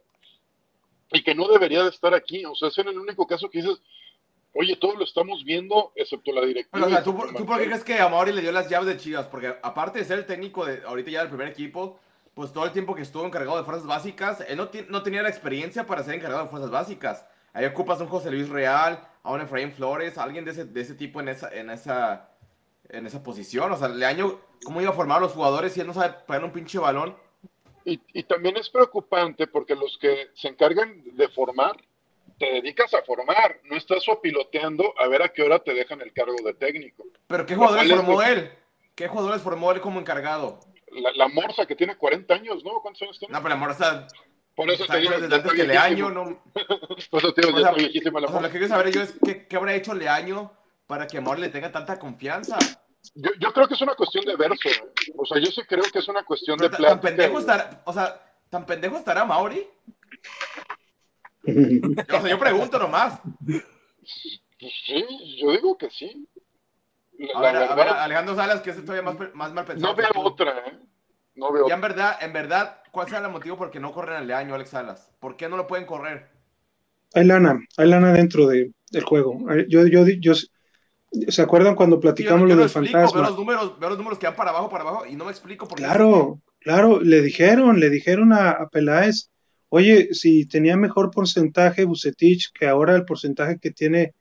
[1.12, 2.46] y que no debería de estar aquí.
[2.46, 3.82] O sea, es el único caso que dices,
[4.54, 6.80] oye, todos lo estamos viendo, excepto la directiva.
[6.80, 8.70] Bueno, o sea, y ¿tú, excepto ¿tú por qué crees que Amaury le dio las
[8.70, 9.28] llaves de Chivas?
[9.28, 12.00] Porque aparte de ser el técnico de ahorita ya del primer equipo,
[12.40, 15.28] pues todo el tiempo que estuvo encargado de fuerzas básicas, él no, no tenía la
[15.28, 17.26] experiencia para ser encargado de fuerzas básicas.
[17.52, 20.64] Ahí ocupas a un José Luis Real, a un Efraín Flores, a alguien de ese,
[20.64, 22.30] de ese tipo en esa, en esa
[22.88, 23.74] en esa posición.
[23.74, 26.46] O sea, Leaño, ¿cómo iba a formar a los jugadores si él no sabe pegar
[26.46, 27.18] un pinche balón?
[27.84, 31.76] Y, y también es preocupante porque los que se encargan de formar,
[32.38, 36.14] te dedicas a formar, no estás piloteando a ver a qué hora te dejan el
[36.14, 37.04] cargo de técnico.
[37.28, 38.50] ¿Pero qué jugadores formó él?
[38.96, 40.62] ¿Qué jugadores formó él como encargado?
[40.92, 42.82] La, la Morsa que tiene 40 años, ¿no?
[42.82, 43.34] ¿Cuántos años tiene?
[43.34, 44.08] No, pero amor, o sea,
[44.56, 46.26] Por eso te digo, desde ya antes está que Leaño, viejísimo.
[46.26, 46.44] no,
[47.10, 48.48] Por eso te digo, ya viejísima la O sea, lo Morsa.
[48.54, 50.52] que quiero saber yo es qué, qué habrá hecho Leaño
[50.88, 52.58] para que Amor le tenga tanta confianza.
[53.16, 54.70] Yo, yo creo que es una cuestión de verso.
[55.16, 57.82] O sea, yo sí creo que es una cuestión Pero de ta- tan pendejo estará,
[57.86, 59.66] o sea, tan pendejo estará Mauri.
[61.48, 63.20] O sea, yo pregunto nomás.
[64.60, 65.06] Sí,
[65.42, 66.28] yo digo que sí.
[67.34, 69.04] A a ver, Alejandro Salas, que es todavía
[69.34, 69.94] más, mal pensado.
[69.94, 70.80] no veo otra, ¿eh?
[71.36, 71.90] No veo Ya en otra.
[71.90, 75.12] verdad, en verdad, ¿cuál será el motivo por qué no corren al Leaño, Alex Salas?
[75.20, 76.30] ¿Por qué no lo pueden correr?
[77.14, 79.40] Hay lana, hay lana dentro de, del juego.
[79.68, 80.34] Yo, yo, yo,
[81.30, 83.22] ¿Se acuerdan cuando Sí, yo, platicamos yo lo del explico, veo fantasma?
[83.22, 85.68] los números, veo los números que van para abajo, para abajo, y no me explico
[85.68, 85.84] por qué.
[85.84, 89.30] Claro, claro, le dijeron, le dijeron a, a Peláez,
[89.70, 94.14] oye, si tenía mejor porcentaje Bucetich que ahora el porcentaje que tiene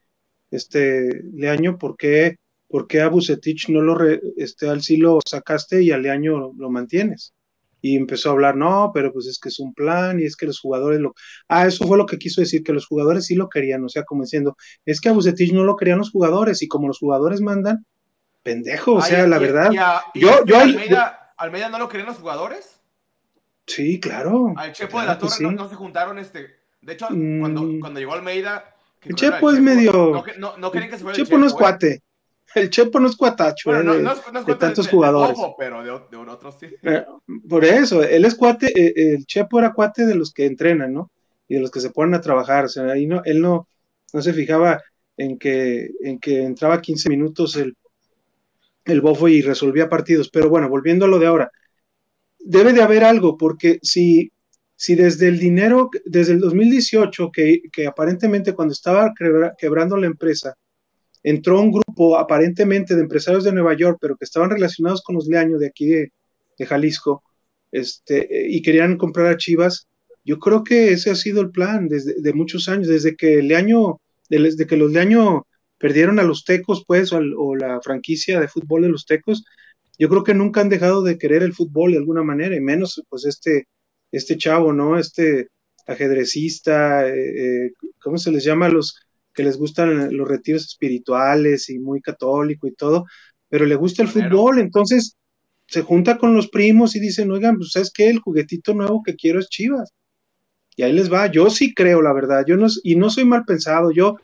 [0.50, 2.36] este Leaño, ¿por qué,
[2.68, 6.38] por qué a Bucetich no lo, re- este, al sí lo sacaste y al Leaño
[6.38, 7.34] lo, lo mantienes?
[7.80, 10.46] Y empezó a hablar, no, pero pues es que es un plan y es que
[10.46, 11.14] los jugadores lo...
[11.48, 14.02] Ah, eso fue lo que quiso decir, que los jugadores sí lo querían, o sea,
[14.04, 17.40] como diciendo, es que a Bucetich no lo querían los jugadores y como los jugadores
[17.40, 17.86] mandan,
[18.42, 19.72] pendejo, o sea, y- la y- verdad.
[19.72, 22.80] y a- y yo, yo, Almeida, Almeida no lo querían los jugadores.
[23.66, 24.54] Sí, claro.
[24.56, 25.42] Al Chepo de la Torre sí.
[25.44, 26.56] no, no se juntaron este.
[26.80, 27.40] De hecho, Mm.
[27.40, 28.74] cuando, cuando llegó Almeida.
[29.02, 31.46] El Chepo es medio- No, que- no, no querían que se fuera el Chepo no
[31.46, 31.56] es ¿eh?
[31.56, 32.02] cuate.
[32.54, 34.86] El Chepo no es cuatacho Bueno, eh, no, de, no es, no es de tantos
[34.86, 35.38] de- de jugadores.
[35.38, 36.66] ojo, pero de, de otros sí.
[36.82, 37.04] Eh,
[37.48, 41.10] Por eso, él es cuate, eh, el Chepo era cuate de los que entrenan, ¿no?
[41.46, 42.64] Y de los que se ponen a trabajar.
[42.64, 43.68] O sea, ahí no, él no,
[44.12, 44.82] no se fijaba
[45.16, 47.76] en que, en que entraba 15 minutos el,
[48.84, 50.30] el bofo y resolvía partidos.
[50.30, 51.50] Pero bueno, volviendo a lo de ahora,
[52.38, 54.30] debe de haber algo, porque si,
[54.76, 60.06] si desde el dinero, desde el 2018, que, que aparentemente cuando estaba quebra- quebrando la
[60.06, 60.54] empresa,
[61.28, 65.26] entró un grupo aparentemente de empresarios de Nueva York, pero que estaban relacionados con los
[65.26, 66.10] Leaños de aquí de,
[66.66, 67.22] Jalisco,
[67.70, 69.86] este, y querían comprar a Chivas.
[70.24, 74.00] Yo creo que ese ha sido el plan desde de muchos años, desde que Leaño,
[74.28, 75.46] desde que los Leaño
[75.78, 79.44] perdieron a los Tecos, pues, o, la franquicia de fútbol de los Tecos,
[79.98, 83.02] yo creo que nunca han dejado de querer el fútbol de alguna manera, y menos,
[83.08, 83.68] pues, este,
[84.12, 84.98] este chavo, ¿no?
[84.98, 85.48] Este
[85.86, 88.96] ajedrecista, eh, eh, ¿cómo se les llama los
[89.38, 93.06] que les gustan los retiros espirituales y muy católico y todo?
[93.48, 95.16] Pero le gusta el fútbol, entonces
[95.68, 99.14] se junta con los primos y dicen, oigan, pues sabes qué, el juguetito nuevo que
[99.14, 99.94] quiero es Chivas.
[100.74, 103.44] Y ahí les va, yo sí creo, la verdad, yo no, y no soy mal
[103.44, 104.16] pensado, yo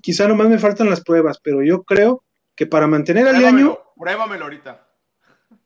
[0.00, 2.22] quizá nomás me faltan las pruebas, pero yo creo
[2.54, 4.86] que para mantener al año Pruébamelo, pruébamelo ahorita.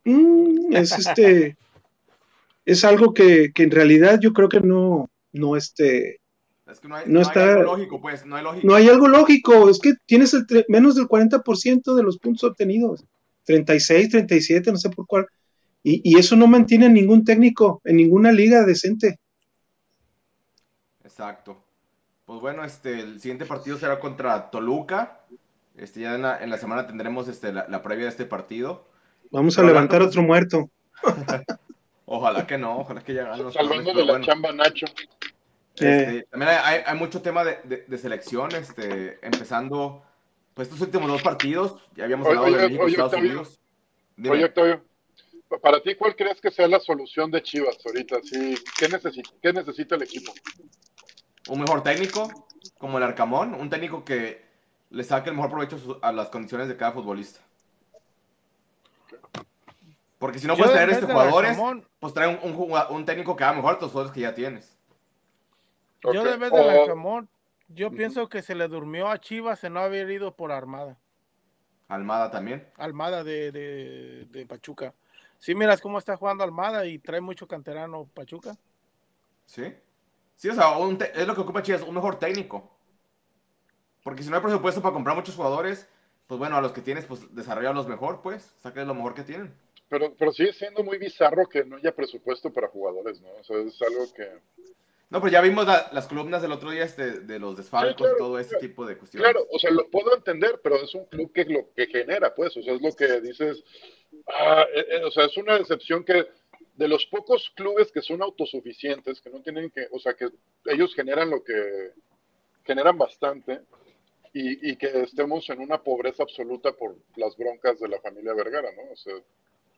[0.04, 1.58] mm, es este
[2.64, 6.17] es algo que, que en realidad yo creo que no, no este,
[6.70, 8.66] Es que no hay, No no hay está- algo lógico, pues, no hay lógica.
[8.66, 12.44] no hay algo lógico, es que tienes el tre- menos del 40% de los puntos
[12.44, 13.04] obtenidos,
[13.44, 15.26] 36, 37, no sé por cuál,
[15.82, 19.18] y, y eso no mantiene a ningún técnico en ninguna liga decente.
[21.04, 21.56] Exacto.
[22.26, 25.20] Pues bueno, este, el siguiente partido será contra Toluca.
[25.76, 28.84] Este, ya en la, en la semana tendremos este, la, la previa de este partido.
[29.30, 30.68] Vamos a levantar otro muerto.
[32.10, 34.24] Ojalá que no, ojalá que ya Salvando de la bueno.
[34.24, 34.86] chamba Nacho.
[35.84, 40.02] Este, también hay, hay- hay mucho tema de, de- de selección, este, empezando,
[40.54, 43.12] pues estos últimos dos partidos, ya habíamos Oye, hablado de oye, México y oye, Estados
[43.12, 43.30] Octavio.
[43.30, 43.60] Unidos.
[44.16, 44.30] Dime.
[44.30, 44.84] Oye, Octavio,
[45.48, 48.16] pa- para ti, ¿cuál crees que sea la solución de Chivas ahorita?
[48.22, 50.32] Sí, ¿qué, necesita, ¿Qué necesita el equipo?
[51.48, 52.46] un mejor técnico,
[52.78, 54.42] como el Arcamón, un técnico que
[54.90, 57.40] le saque el mejor provecho a las condiciones de cada futbolista.
[60.18, 63.04] Porque si no Yo puedes traer este jugadores, Arcamón- pues trae un, un, jugua- un
[63.04, 64.76] técnico que haga mejor a los jugadores que ya tienes.
[66.02, 67.28] Yo de vez de Arcamón,
[67.68, 70.98] yo pienso que se le durmió a Chivas en no haber ido por Armada.
[71.88, 72.68] Almada también.
[72.76, 74.94] Almada de, de, de Pachuca.
[75.38, 78.56] Sí, miras cómo está jugando Almada y trae mucho canterano Pachuca.
[79.46, 79.74] ¿Sí?
[80.36, 82.70] Sí, o sea, un te- es lo que ocupa Chivas, un mejor técnico.
[84.02, 85.88] Porque si no hay presupuesto para comprar muchos jugadores,
[86.26, 89.54] pues bueno, a los que tienes, pues desarrollarlos mejor, pues, saques lo mejor que tienen.
[89.88, 93.28] Pero, pero sigue siendo muy bizarro que no haya presupuesto para jugadores, ¿no?
[93.40, 94.38] O sea, es algo que...
[95.10, 98.02] No, pero ya vimos la- las columnas del otro día este, de los desfalcos Sí,
[98.02, 98.60] claro, todo ese claro.
[98.66, 99.30] tipo de cuestiones.
[99.30, 102.56] Claro, o sea, lo puedo entender, pero es un club que lo que genera, pues,
[102.56, 103.64] o sea, es lo que dices,
[104.26, 106.26] ah, eh, eh, o sea, es una decepción que
[106.76, 110.28] de los pocos clubes que son autosuficientes, que no tienen que, o sea, que
[110.66, 111.92] ellos generan lo que
[112.64, 113.62] generan bastante
[114.34, 118.70] y, y que estemos en una pobreza absoluta por las broncas de la familia Vergara,
[118.76, 118.92] ¿no?
[118.92, 119.14] O sea,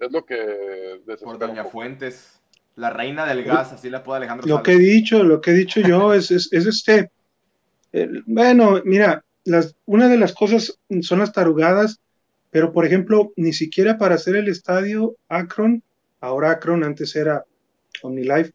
[0.00, 1.64] es lo que Por Doña.
[1.64, 2.39] Fuentes,
[2.76, 5.54] la reina del gas, así la puede Alejandro Lo que he dicho, lo que he
[5.54, 7.10] dicho yo es, es, es este.
[7.92, 12.00] el- bueno, mira, las, una de las cosas son las tarugadas,
[12.50, 15.82] pero por ejemplo, ni siquiera para hacer el estadio Akron,
[16.20, 17.44] ahora Akron, antes era
[18.02, 18.52] OmniLife,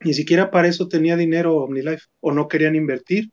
[0.00, 3.30] ni siquiera para eso tenía dinero OmniLife o no querían invertir,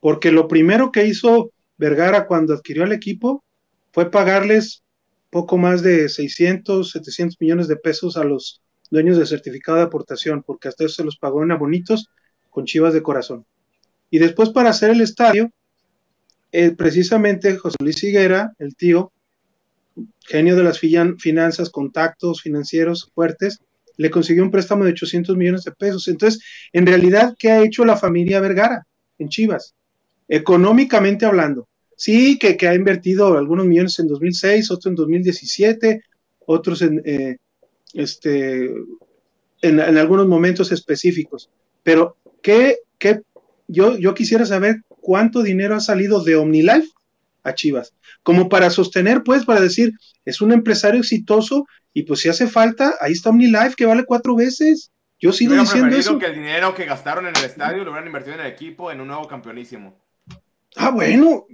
[0.00, 3.44] porque lo primero que hizo Vergara cuando adquirió el equipo
[3.92, 4.82] fue pagarles
[5.30, 10.42] poco más de 600, 700 millones de pesos a los dueños de certificado de aportación,
[10.42, 12.10] porque hasta eso se los pagó en abonitos
[12.50, 13.46] con chivas de corazón.
[14.10, 15.50] Y después para hacer el estadio,
[16.52, 19.12] eh, precisamente José Luis Higuera, el tío,
[20.26, 23.58] genio de las finan- finanzas, contactos financieros fuertes,
[23.96, 26.08] le consiguió un préstamo de 800 millones de pesos.
[26.08, 28.86] Entonces, en realidad, ¿qué ha hecho la familia Vergara
[29.18, 29.74] en Chivas?
[30.28, 31.68] Económicamente hablando.
[31.96, 36.02] Sí, que, que ha invertido algunos millones en 2006, otros en 2017,
[36.46, 37.02] otros en,
[37.94, 38.66] este,
[39.62, 41.50] en, en algunos momentos específicos.
[41.82, 43.20] Pero, ¿qué, qué?
[43.68, 46.88] Yo, yo quisiera saber cuánto dinero ha salido de OmniLife
[47.42, 49.92] a Chivas, como para sostener, pues, para decir,
[50.24, 54.36] es un empresario exitoso y pues si hace falta, ahí está OmniLife que vale cuatro
[54.36, 54.90] veces.
[55.18, 56.18] Yo sigo Hubiera diciendo eso.
[56.18, 59.00] que el dinero que gastaron en el estadio lo hubieran invertido en el equipo, en
[59.00, 59.98] un nuevo campeonísimo.
[60.76, 61.46] Ah, bueno,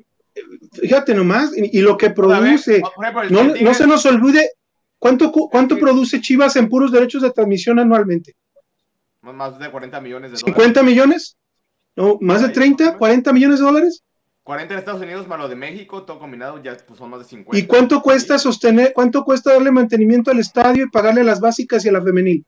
[0.72, 4.51] fíjate nomás, y, y lo que ver, produce, ejemplo, no, no se nos olvide,
[5.07, 8.35] ¿cuánto, cu- cuánto produce Chivas en puros derechos de transmisión anualmente?
[9.23, 10.75] Más de 40 millones de dólares.
[10.77, 11.37] ¿50 millones?
[11.97, 12.99] ¿No, ¿Más de Ahí, 30, más o menos.
[12.99, 14.03] 40 millones de dólares?
[14.45, 17.25] 40 en Estados Unidos más lo de México, todo combinado ya pues, son más de
[17.27, 17.59] 50.
[17.59, 21.85] ¿Y cuánto cuesta sostener, cuánto cuesta darle mantenimiento al estadio y pagarle a las básicas
[21.85, 22.45] y a la femenil?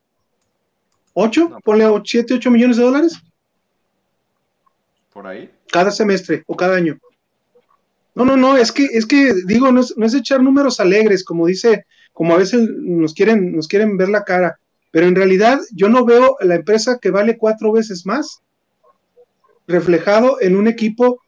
[1.14, 1.48] ¿Ocho?
[1.48, 1.60] No.
[1.60, 3.20] Ponle 7, 8 millones de dólares
[5.12, 5.50] Por ahí.
[5.72, 6.98] cada semestre o cada año.
[8.14, 11.24] No, no, no, es que, es que digo, no es, no es echar números alegres,
[11.24, 11.86] como dice,
[12.18, 14.58] como a veces nos quieren, nos quieren ver la cara,
[14.90, 18.40] pero en realidad yo no veo la empresa que vale cuatro veces más
[19.68, 21.20] reflejado en un equipo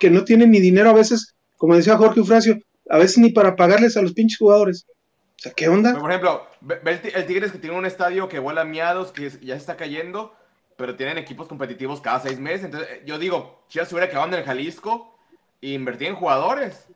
[0.00, 2.58] que no tiene ni dinero a veces, como decía Jorge Eufrasio,
[2.90, 4.86] a veces ni para pagarles a los pinches jugadores.
[4.88, 5.96] O sea, ¿qué onda?
[5.96, 9.30] Por ejemplo, ve, el, Ti- el Tigres que tiene un estadio que vuela miados, que
[9.30, 10.34] ya se está cayendo,
[10.76, 12.64] pero tienen equipos competitivos cada seis meses.
[12.64, 15.16] Entonces, eh, yo digo, Chivas se hubiera quedado en el Jalisco
[15.62, 16.88] e invertir en jugadores.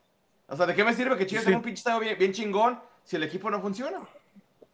[0.49, 1.47] O sea, ¿de qué me sirve que Chivas Sí.
[1.51, 4.07] tenga un pinche estadio bien, bien chingón si el equipo no funciona?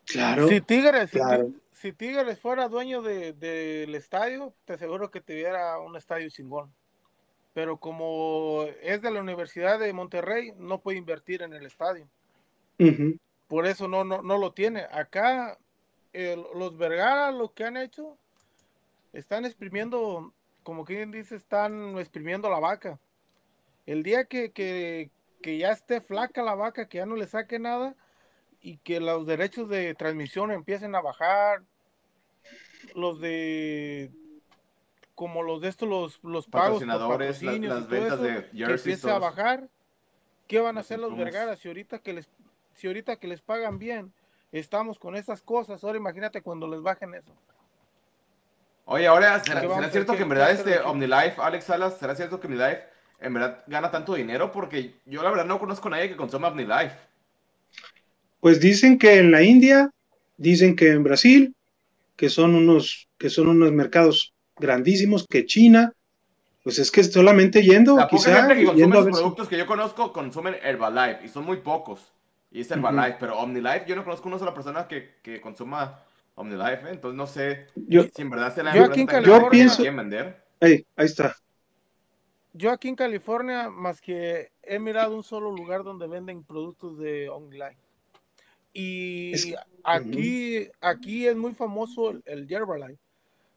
[0.06, 0.48] Claro.
[0.48, 1.50] Si Tigres, si Ti- claro.
[1.70, 6.74] si Tigres fuera dueño de- del estadio, te aseguro que tuviera un estadio chingón.
[7.52, 12.08] Pero como es de la Universidad de Monterrey, no puede invertir en el estadio.
[13.46, 14.80] Por eso no, no, no lo tiene.
[14.90, 15.56] Acá
[16.12, 18.18] el- los Vergara lo que han hecho,
[19.12, 20.32] están exprimiendo,
[20.64, 22.98] como quien dice, están exprimiendo la vaca.
[23.86, 25.08] El día que, que,
[25.40, 27.94] que ya esté flaca la vaca, que ya no le saque nada
[28.64, 31.60] y que los derechos de transmisión empiecen a bajar,
[32.94, 34.10] los de
[35.14, 38.22] como los de estos los, los pagos por Patrocinadores, la- patrocinios y las ventas eso,
[38.22, 39.68] de que jerseys, empiece a bajar,
[40.48, 41.16] ¿qué van a hacer los.
[41.16, 42.28] Vergara si ahorita que les
[42.72, 44.12] si ahorita que les pagan bien
[44.50, 45.84] estamos con esas cosas?
[45.84, 47.32] Ahora imagínate cuando les bajen eso.
[48.86, 50.80] Oye, ahora, ¿será, ¿Qué vamos será a- cierto que en verdad este?
[50.80, 52.82] OmniLife, Alex Salas, será cierto que OmniLife
[53.20, 54.50] en verdad gana tanto dinero?
[54.52, 56.96] Porque yo la verdad no conozco a nadie que consuma OmniLife.
[58.44, 59.90] Pues dicen que en la India,
[60.36, 61.54] dicen que en Brasil,
[62.14, 65.94] que son unos, que son unos mercados grandísimos, que China,
[66.62, 69.64] pues es que solamente yendo, La poca quizá, gente que consume si- productos que yo
[69.64, 72.12] conozco consumen Herbalife y son muy pocos.
[72.52, 76.00] Y es Herbalife, pero OmniLife, yo no conozco una sola persona que, que consuma
[76.34, 76.90] OmniLife, ¿eh?
[76.90, 80.44] entonces no sé Yo- si en verdad se la Yo aquí en California- pienso- vender.
[80.60, 81.34] Ahí está.
[82.52, 87.30] Yo aquí en California, más que he mirado un solo lugar donde venden productos de
[87.30, 87.78] online.
[88.74, 89.54] Y Es-
[89.84, 92.98] aquí, aquí es muy famoso el, el.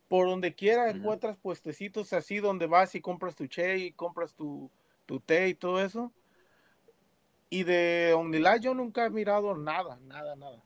[0.07, 4.71] Por donde quiera encuentras puestecitos así donde vas y compras tu che y compras tu,
[5.05, 6.13] tu té y todo eso.
[7.49, 10.63] Y de OmniLife yo nunca he mirado nada, nada, nada.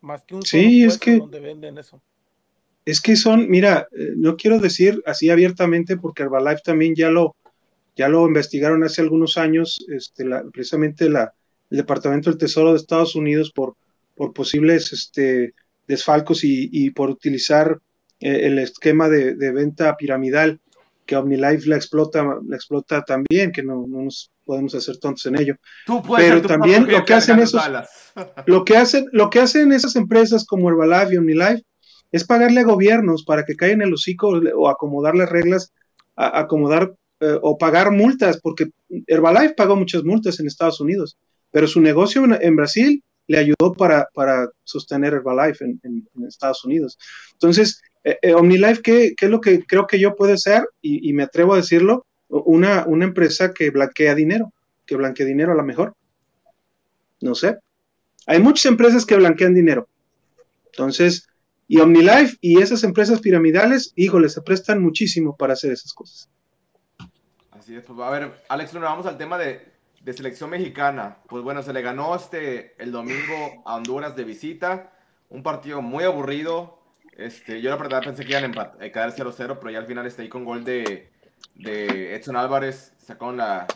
[0.00, 2.00] Más que un Sí, solo es que- donde venden eso.
[2.84, 7.36] Es que son, mira, eh, no quiero decir así abiertamente porque Herbalife también ya lo,
[7.94, 11.32] ya lo investigaron hace algunos años, este, la- precisamente la,
[11.72, 13.74] el Departamento del Tesoro de Estados Unidos por,
[14.14, 15.54] por posibles este,
[15.88, 17.78] desfalcos y, y por utilizar
[18.20, 20.60] eh, el esquema de, de venta piramidal
[21.06, 25.40] que OmniLife la explota, la explota también, que no, no nos podemos hacer tontos en
[25.40, 25.56] ello.
[25.86, 27.60] Tú puedes Pero también lo que hacen esos-.
[28.46, 31.64] Lo que hacen, lo que hacen esas empresas como Herbalife y OmniLife
[32.12, 35.72] es pagarle a gobiernos para que caigan en el hocico o acomodar las reglas,
[36.14, 38.66] a- acomodar eh, o pagar multas, porque
[39.06, 41.16] Herbalife pagó muchas multas en Estados Unidos,
[41.52, 46.98] pero su negocio en, en Brasil le ayudó para, para sostener Herbalife en, Estados Unidos.
[47.32, 50.66] Entonces, eh, eh, OmniLife, ¿qué, es lo que creo que yo puede ser?
[50.80, 54.52] Y, me atrevo a decirlo, una, una empresa que blanquea dinero,
[54.86, 55.94] que blanquea dinero a lo mejor.
[57.20, 57.58] No sé.
[58.26, 59.88] Hay muchas empresas que blanquean dinero.
[60.66, 61.28] Entonces,
[61.68, 66.28] y OmniLife y esas empresas piramidales, híjole, se prestan muchísimo para hacer esas cosas.
[67.50, 69.71] Así es, pues a ver, Alex vamos al tema de,
[70.02, 71.18] de selección mexicana.
[71.28, 74.92] Pues bueno, se le ganó este el domingo a Honduras de visita.
[75.28, 76.78] Un partido muy aburrido.
[77.16, 79.86] Este, yo la verdad pensé que iban a empat- a quedar 0-0, pero ya al
[79.86, 81.10] final está ahí con gol de,
[81.54, 82.94] de Edson Álvarez.
[82.98, 83.66] Sacaron la,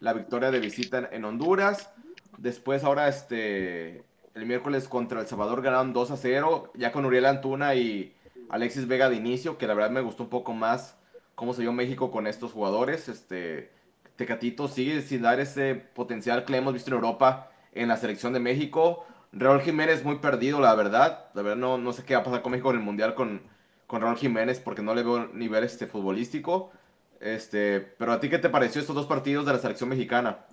[0.00, 1.90] la victoria de visita en, en Honduras.
[2.38, 4.04] Después ahora este
[4.34, 8.14] el miércoles contra El Salvador ganaron 2 a 0, ya con Uriel Antuna y
[8.48, 10.96] Alexis Vega de inicio, que la verdad me gustó un poco más
[11.34, 13.08] cómo se vio México con estos jugadores.
[13.08, 13.72] Este
[14.20, 18.34] Tecatito sigue sin dar ese potencial que le hemos visto en Europa en la selección
[18.34, 19.06] de México.
[19.32, 21.30] Raúl Jiménez muy perdido, la verdad.
[21.32, 23.40] La verdad no, no sé qué va a pasar con México en el Mundial con,
[23.86, 26.70] con Raúl Jiménez porque no le veo nivel este, futbolístico.
[27.18, 30.44] Este, pero a ti qué te pareció estos dos partidos de la selección mexicana?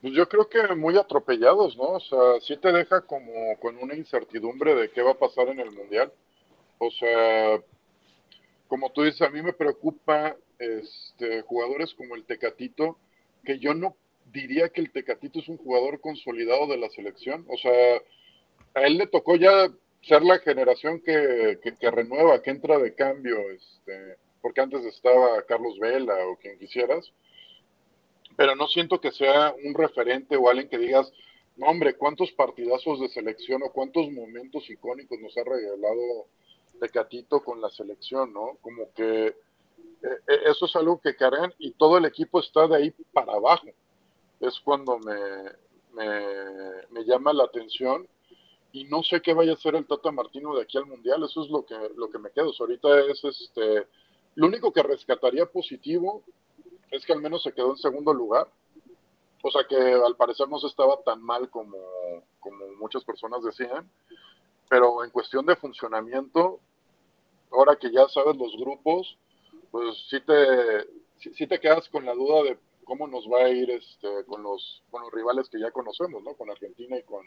[0.00, 1.84] Pues yo creo que muy atropellados, ¿no?
[1.84, 5.60] O sea, sí te deja como con una incertidumbre de qué va a pasar en
[5.60, 6.12] el Mundial.
[6.78, 7.60] O sea,
[8.66, 12.98] como tú dices, a mí me preocupa este, jugadores como el Tecatito,
[13.44, 13.96] que yo no
[14.32, 17.46] diría que el Tecatito es un jugador consolidado de la selección.
[17.48, 18.02] O sea,
[18.74, 19.68] a él le tocó ya
[20.02, 25.78] ser la generación que, que, renueva, que entra de cambio, este, porque antes estaba Carlos
[25.78, 27.12] Vela o quien quisieras,
[28.36, 31.12] pero no siento que sea un referente o alguien que digas,
[31.56, 36.26] no, hombre, cuántos partidazos de selección o cuántos momentos icónicos nos ha regalado
[36.80, 38.58] Tecatito con la selección, ¿no?
[38.60, 39.34] Como que
[40.26, 43.66] eso es algo que Karen y todo el equipo está de ahí para abajo.
[44.40, 45.16] Es cuando me,
[45.92, 48.08] me, me llama la atención
[48.72, 51.42] y no sé qué vaya a hacer el Tata Martino de aquí al Mundial, eso
[51.42, 52.52] es lo que, lo que me quedo.
[52.58, 53.86] ahorita es este,
[54.34, 56.22] lo único que rescataría positivo
[56.90, 58.48] es que al menos se quedó en segundo lugar.
[59.42, 61.78] O sea que al parecer no se estaba tan mal como,
[62.40, 63.90] como muchas personas decían.
[64.68, 66.60] Pero en cuestión de funcionamiento,
[67.50, 69.16] ahora que ya sabes los grupos,
[69.70, 70.86] pues sí te,
[71.34, 74.82] sí, te quedas con la duda de cómo nos va a ir este, con, los,
[74.90, 76.34] con los rivales que ya conocemos, ¿no?
[76.34, 77.26] Con Argentina y con,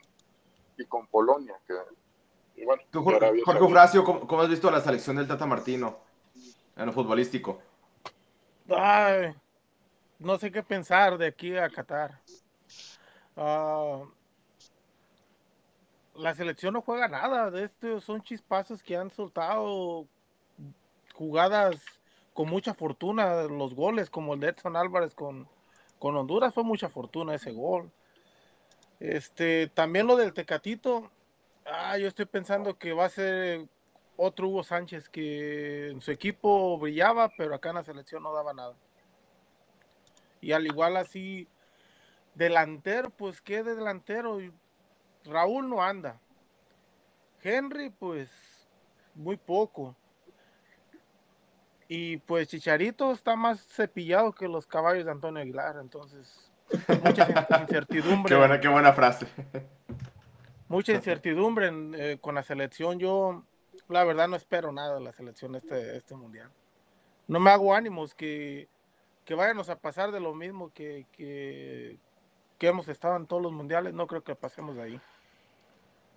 [0.78, 1.56] y con Polonia.
[1.68, 1.76] Que,
[2.62, 6.00] y bueno, Tú, Jorge, Jorge ¿cómo, cómo has visto la selección del Tata Martino
[6.76, 7.62] en lo futbolístico?
[8.70, 9.36] Ay,
[10.20, 12.20] no sé qué pensar de aquí a Qatar.
[13.36, 14.04] Ah,
[16.16, 17.52] la selección no juega nada.
[17.52, 20.08] De estos son chispazos que han soltado
[21.14, 22.01] jugadas
[22.34, 23.44] con mucha fortuna.
[23.44, 25.48] Los goles, como el de Edson Álvarez con,
[26.00, 27.92] con Honduras, fue mucha fortuna ese gol.
[29.00, 31.10] Este, también lo del Tecatito.
[31.66, 33.68] Ah, yo estoy pensando que va a ser
[34.18, 38.54] otro Hugo Sánchez que en su equipo brillaba, pero acá en la selección no daba
[38.54, 38.76] nada.
[40.42, 41.48] Y al igual así,
[42.36, 44.40] delantero, pues qué de delantero.
[45.26, 46.20] Raúl no anda.
[47.44, 48.30] Henry, pues
[49.16, 49.96] muy poco.
[51.94, 56.50] Y pues Chicharito está más cepillado que los caballos de Antonio Aguilar, entonces
[57.04, 59.28] mucha in- incertidumbre Qué buena, qué buena frase.
[60.70, 62.98] mucha incertidumbre en, eh, con la selección.
[62.98, 63.44] Yo,
[63.90, 66.50] la verdad, no espero nada de la selección este, este mundial.
[67.28, 68.70] No me hago ánimos que,
[69.26, 71.98] que vayamos a pasar de lo mismo que, que,
[72.58, 73.94] que hemos estado en todos los mundiales.
[73.94, 75.02] No creo que pasemos de ahí.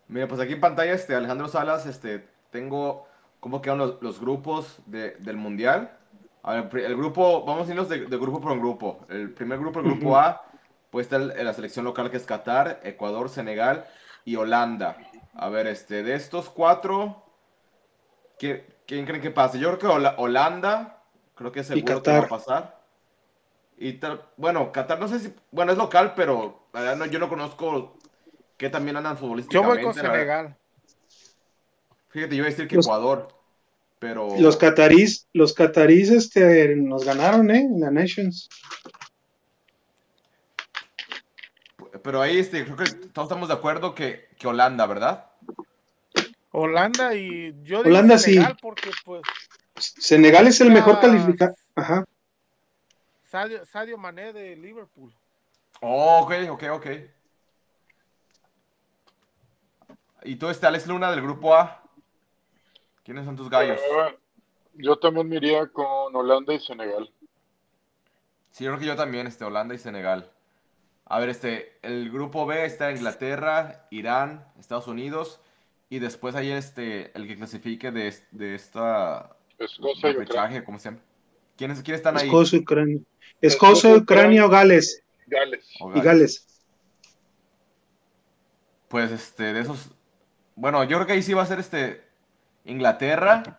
[0.06, 3.08] Mira, pues aquí en pantalla, este, Alejandro Salas, este, tengo
[3.44, 5.98] cómo quedan los, los grupos de- del Mundial.
[6.42, 9.00] A ver, el grupo, vamos a irnos de, de grupo por grupo.
[9.10, 10.16] El primer grupo, el grupo.
[10.16, 10.46] A,
[10.88, 13.84] pues está el- la selección local que es Qatar, Ecuador, Senegal
[14.24, 14.96] y Holanda.
[15.34, 17.22] A ver, este, de estos cuatro,
[18.38, 19.58] ¿qué- ¿quién creen que pase?
[19.58, 21.02] Yo creo que Hola- Holanda,
[21.34, 22.80] creo que seguro que va a pasar.
[23.76, 26.62] Y tal, bueno, Qatar no sé si, bueno, es local, pero
[27.10, 27.98] yo no conozco
[28.56, 29.84] que también andan Yo futbolísticamente.
[29.84, 29.94] voy con.
[29.94, 30.56] Senegal.
[32.14, 33.26] Fíjate, yo iba a decir que Los- Ecuador,
[33.98, 34.28] pero...
[34.38, 37.58] Los catarís, los catarís este, nos ganaron, ¿eh?
[37.58, 38.48] En la Nations.
[42.04, 45.28] Pero ahí este, creo que todos estamos de acuerdo que, que Holanda, ¿verdad?
[46.52, 48.34] Holanda y yo digo Holanda sí.
[48.34, 49.22] Senegal porque pues
[49.76, 51.56] Senegal es el mejor calificado.
[51.74, 52.04] Ajá.
[53.24, 55.12] Sadio, Sadio Mané de Liverpool.
[55.80, 56.86] Oh, ok, ok, ok.
[60.22, 61.83] ¿Y tú, este Alex Luna del grupo A?
[63.04, 63.80] ¿Quiénes son tus gallos?
[63.80, 64.18] Eh,
[64.74, 67.12] Yo también me iría con Holanda y Senegal.
[68.50, 70.30] Sí, yo creo que yo también, este, Holanda y Senegal.
[71.06, 75.40] A ver, este, el grupo B está Inglaterra, Irán, Estados Unidos,
[75.90, 81.02] y después hay este, el que clasifique de, de esta Escocia y ¿cómo se llama?
[81.56, 82.26] ¿Quiénes, ¿Quiénes están ahí?
[82.26, 83.00] Escocia, Ucrania.
[83.40, 85.04] Escocia, Ucrania o Gales.
[85.26, 85.68] Gales.
[85.80, 86.02] O Y Gales.
[86.02, 86.48] Gales.
[88.88, 89.90] Pues este, de esos.
[90.56, 92.03] Bueno, yo creo que ahí sí va a ser este.
[92.64, 93.58] Inglaterra.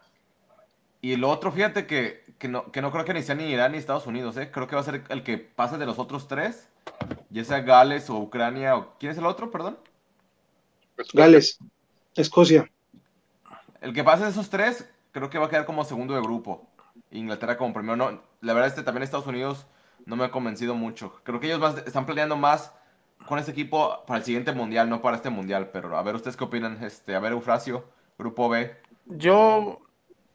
[1.01, 3.74] Y el otro, fíjate que, que no, que no creo que ni sea ni Irán
[3.74, 4.49] ni Estados Unidos, ¿eh?
[4.51, 6.68] Creo que va a ser el que pase de los otros tres.
[7.30, 8.76] Ya sea Gales o Ucrania.
[8.76, 9.78] O, ¿Quién es el otro, perdón?
[11.14, 11.60] Gales.
[12.16, 12.70] Escocia.
[13.82, 16.68] El que pase de esos tres, creo que va a quedar como segundo de grupo.
[17.12, 17.95] Inglaterra como primero.
[17.95, 19.68] No, la verdad, este también Estados Unidos
[20.06, 21.20] no me ha convencido mucho.
[21.24, 22.72] Creo que ellos más- están planeando más
[23.28, 25.70] con este equipo para el siguiente mundial, no para este mundial.
[25.72, 26.84] Pero a ver, ¿ustedes qué opinan?
[26.84, 27.86] Este, a ver, Eufrasio,
[28.18, 28.76] grupo B.
[29.06, 29.80] Yo,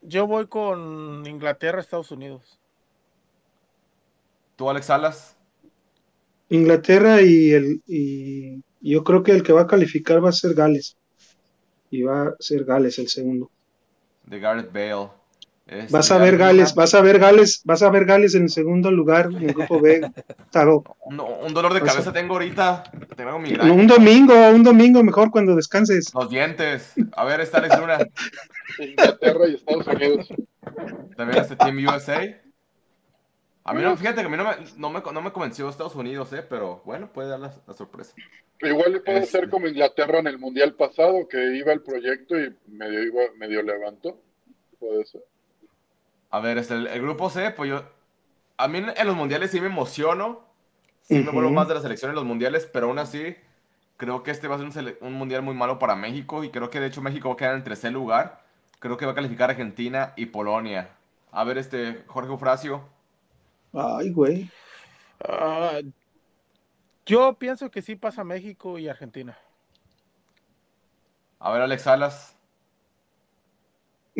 [0.02, 2.58] yo voy con Inglaterra, Estados Unidos.
[4.56, 5.36] ¿Tú, Alex Salas?
[6.48, 10.54] Inglaterra y el y yo creo que el que va a calificar va a ser
[10.54, 10.96] Gales.
[11.90, 13.50] Y va a ser Gales el segundo.
[14.24, 15.19] De Gareth Bale.
[15.70, 18.42] Este, Vas a ver ¿alguien Gales, vas a ver Gales, vas a ver Gales en
[18.42, 20.00] el segundo lugar en el grupo B.
[20.50, 20.82] Taro.
[21.04, 22.82] Un, un dolor de cabeza tengo ahorita.
[23.16, 23.72] Tengo migraña.
[23.72, 26.12] Un domingo, un domingo mejor cuando descanses.
[26.12, 26.92] Los dientes.
[27.12, 27.98] A ver, está Alex Luna.
[28.80, 30.28] Inglaterra y Estados Unidos.
[31.16, 32.40] También este Team USA.
[33.62, 35.94] A mí no, fíjate que a mí no me, no me, no me convenció Estados
[35.94, 38.14] Unidos, eh, pero bueno, puede dar la, la sorpresa.
[38.60, 39.38] Igual le puede Este.
[39.38, 43.62] ser como Inglaterra en el Mundial pasado, que iba el proyecto y medio, iba, medio
[43.62, 44.20] levantó.
[44.80, 45.22] Puede ser.
[46.30, 47.84] A ver, este, el, el grupo C, pues yo.
[48.56, 50.44] A mí en los mundiales sí me emociono.
[51.02, 53.36] Sí me vuelvo más de la selección en los mundiales, pero aún así.
[53.96, 56.44] Creo que este va a ser un, mundial muy malo para México.
[56.44, 58.42] Y creo que de hecho México va a quedar en tercer lugar.
[58.78, 60.90] Creo que va a calificar Argentina y Polonia.
[61.32, 62.82] A ver, este, Jorge Eufrasio.
[63.72, 64.50] Ay, güey.
[65.22, 65.80] Ah,
[67.04, 69.36] yo pienso que sí pasa México y Argentina.
[71.38, 72.36] A ver, Alex Salas.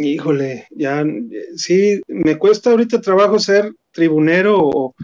[0.05, 1.05] Híjole, ya
[1.57, 4.95] sí, me cuesta ahorita trabajo ser tribunero o-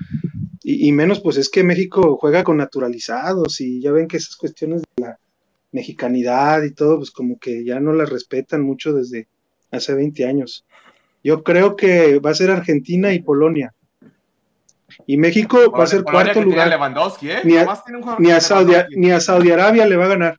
[0.62, 4.36] y, y menos pues es que México juega con naturalizados y ya ven que esas
[4.36, 5.18] cuestiones de la
[5.72, 9.28] mexicanidad y todo, pues como que ya no las respetan mucho desde
[9.70, 10.64] hace 20 años.
[11.22, 13.74] Yo creo que va a ser Argentina y Polonia.
[15.06, 16.66] Y México va a ser cuarto tiene lugar.
[16.66, 16.70] ¿eh?
[17.44, 17.64] Ni a,
[18.18, 20.38] ni a Saudi, ni a Saudi Arabia le va a ganar.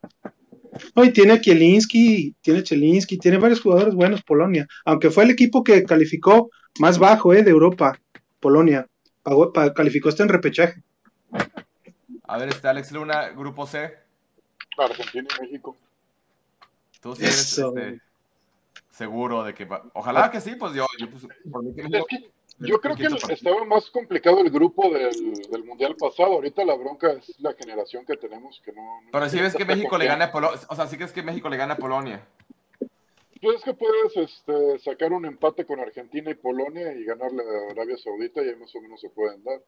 [0.94, 5.30] No, y tiene a Kielinski, tiene Chelinski, tiene varios jugadores buenos Polonia, aunque fue el
[5.30, 7.98] equipo que calificó más bajo eh, de Europa,
[8.40, 8.86] Polonia,
[9.22, 10.82] pagó- pa- calificó hasta en repechaje.
[12.24, 13.90] A ver, este Alex Luna, grupo C.
[14.76, 15.76] Argentina y México.
[17.00, 17.74] Tú sí eres Eso.
[17.76, 18.00] este,
[18.90, 20.86] seguro de que va- Ojalá que sí, pues yo.
[20.98, 22.30] yo pues, por mí que Es México- que
[22.60, 26.34] yo creo que estaba más complicado el grupo del, del Mundial pasado.
[26.34, 29.00] Ahorita la bronca es la generación que tenemos que no...
[29.02, 30.58] no Pero si ves que México le gana a Polonia.
[30.68, 32.26] O sea, sí crees que México le gana a Polonia.
[33.40, 37.70] Pues es que puedes este, sacar un empate con Argentina y Polonia y ganarle a
[37.72, 39.60] Arabia Saudita y ahí más o menos se pueden dar.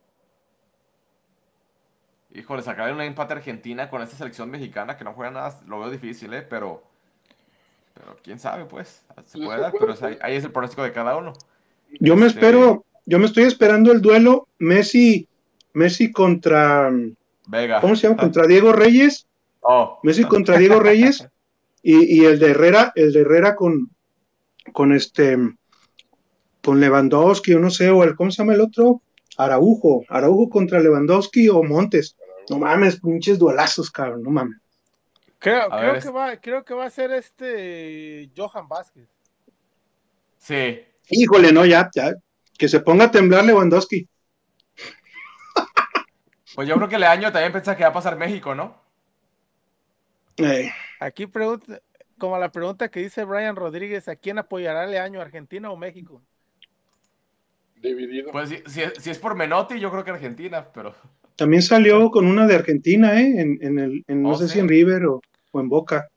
[2.33, 5.81] Híjole, sacar un empate a Argentina con esta selección mexicana que no juega nada, lo
[5.81, 6.43] veo difícil, ¿eh?
[6.43, 6.83] Pero.
[7.95, 9.05] Pero quién sabe, pues.
[9.27, 10.21] Se Sí, puede se dar, puede, pero es ahí, sí.
[10.23, 11.33] ahí es el pronóstico de cada uno.
[11.99, 15.29] Yo me espero, yo me estoy esperando el duelo Messi,
[15.73, 16.91] Messi contra,
[17.47, 17.81] Vega.
[17.81, 18.21] ¿cómo se llama?
[18.21, 19.27] Contra Diego Reyes,
[19.63, 21.29] Oh, Messi contra Diego Reyes
[21.83, 23.91] y, y el de Herrera, el de Herrera con,
[24.73, 25.37] con este,
[26.63, 29.03] con Lewandowski o no sé, o el, ¿cómo se llama el otro?
[29.37, 32.17] Araujo, Araujo contra Lewandowski o Montes.
[32.49, 34.59] No mames, pinches duelazos, cabrón, no mames.
[35.39, 35.69] Creo,
[36.01, 39.09] que va, creo que va a ser este Johan Vázquez.
[40.39, 40.81] sí.
[41.11, 42.13] Híjole, no, ya, ya,
[42.57, 44.09] que se ponga a temblar Lewandowski.
[46.55, 48.77] Pues yo creo que el año también piensa que va a pasar México, ¿no?
[50.37, 51.81] Eh, Aquí pregunta,
[52.19, 56.23] como la pregunta que dice Brian Rodríguez, ¿a quién apoyará el año, Argentina o México?
[57.77, 58.31] Dividido.
[58.33, 60.95] Pues si, si es, si es por Menotti, yo creo que Argentina, pero.
[61.37, 63.41] también salió con una de Argentina, ¿eh?
[63.41, 64.55] En, en el, en, no Oh, sé sí.
[64.55, 65.21] si en River o,
[65.53, 66.09] o en Boca.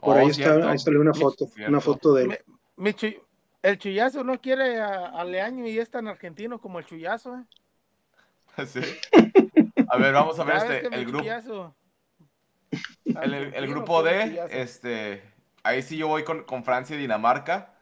[0.00, 1.70] Por Oh, ahí está, ahí salió una foto, Cierto.
[1.70, 2.28] una foto de él.
[2.28, 2.40] Me-
[2.76, 3.14] mi chu-
[3.66, 7.36] el chullazo no quiere a, a Leaño y es tan argentino como el chullazo.
[7.36, 7.44] ¿eh?
[8.66, 8.80] Sí.
[9.88, 11.24] A ver, vamos a ver este, el grupo.
[13.04, 15.22] El, grupo D, este,
[15.62, 17.74] ahí sí yo voy con, con Francia y Dinamarca.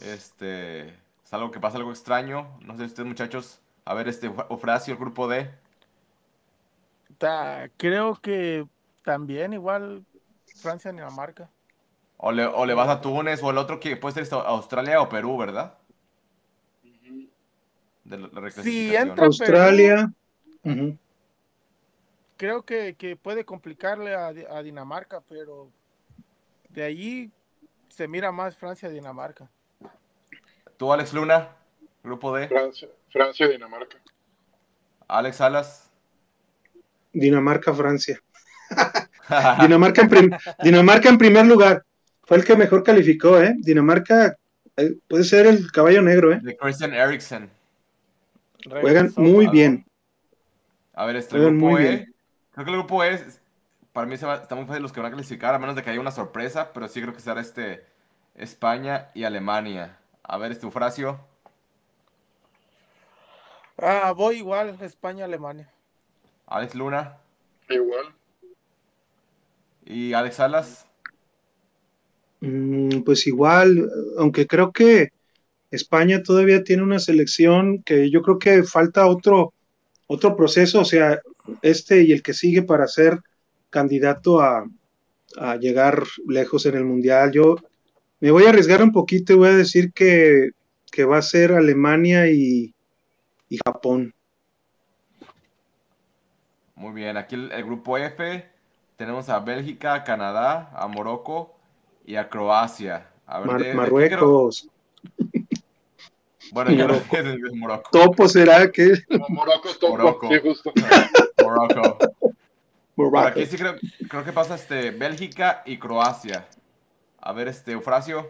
[0.00, 2.58] Este, es algo que pasa algo extraño.
[2.60, 5.48] No sé ustedes muchachos, a ver este Ofracio, el grupo D.
[7.18, 8.66] Ta- creo que
[9.04, 10.04] también igual
[10.56, 11.50] Francia Dinamarca.
[12.26, 15.10] O le, o le vas a Túnez o el otro que puede ser Australia o
[15.10, 15.74] Perú, ¿verdad?
[18.02, 20.10] De la, entra- Australia.
[22.38, 25.68] Creo que, que puede complicarle a, Di- a Dinamarca, pero
[26.70, 27.30] de allí
[27.90, 29.50] se mira más Francia Dinamarca.
[30.78, 31.50] Tú, Alex Luna,
[32.02, 32.48] grupo D.
[33.10, 33.98] Francia, Dinamarca.
[35.08, 35.90] Alex Salas.
[37.12, 38.18] Dinamarca, Francia.
[39.60, 41.84] Dinamarca en, Dinamarca en primer lugar.
[42.26, 43.54] Fue el que mejor calificó, ¿eh?
[43.58, 44.36] Dinamarca
[44.76, 46.40] eh, puede ser el caballo negro, ¿eh?
[46.42, 47.50] de Christian Eriksen.
[48.68, 49.86] Juegan Regresó muy a- bien.
[50.94, 51.88] A ver, este Juegan grupo muy E.
[51.88, 52.14] bien.
[52.52, 53.40] Creo que el grupo E es-
[53.92, 55.82] para mí se va- está muy fácil los que van a clasificar, a menos de
[55.82, 57.84] que haya una sorpresa, pero sí creo que será este
[58.34, 59.98] España y Alemania.
[60.22, 61.20] A ver, este Eufrasio.
[63.78, 65.68] Ah, voy igual, España-Alemania.
[66.46, 67.16] Alex Luna
[67.68, 68.14] Igual.
[69.84, 70.86] y Alex Salas.
[72.44, 75.12] Mm, pues igual, aunque creo que
[75.70, 79.54] España todavía tiene una selección que yo creo que falta otro,
[80.06, 81.20] otro proceso, o sea,
[81.62, 83.20] este y el que sigue para ser
[83.70, 84.66] candidato a,
[85.60, 87.32] llegar lejos en el Mundial.
[87.32, 87.56] Yo
[88.20, 90.50] me voy a arriesgar un poquito y voy a decir que,
[90.92, 92.72] que va a ser Alemania y,
[93.48, 94.14] y Japón.
[96.76, 98.44] Muy bien, aquí el, el grupo F
[98.96, 101.53] tenemos a Bélgica, a Canadá, a Morocco
[102.04, 103.10] y a Croacia.
[103.26, 104.68] A ver, Mar- de- de qué creo- Marruecos.
[106.52, 107.90] Bueno, yo no sé de Morocco.
[107.90, 108.92] Topo será que
[109.30, 109.96] Morocco, topo.
[109.96, 110.28] Morocco.
[110.28, 110.72] Sí, justo.
[111.42, 111.98] Morocco.
[112.94, 113.74] Por aquí sí creo,
[114.08, 116.46] creo que pasa este Bélgica y Croacia.
[117.20, 118.28] A ver, este Eufrasio.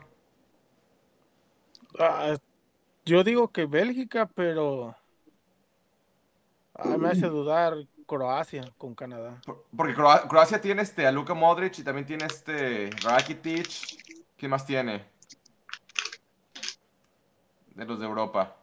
[1.99, 2.37] Ah,
[3.05, 4.97] Yo digo que Bélgica, pero
[6.75, 9.41] ay, me hace dudar Croacia con Canadá.
[9.45, 13.69] Por- Porque Croa- Croacia tiene este, a Luka Modric y también tiene este Rakitic.
[14.37, 15.05] ¿Quién más tiene?
[17.75, 18.57] De los de Europa.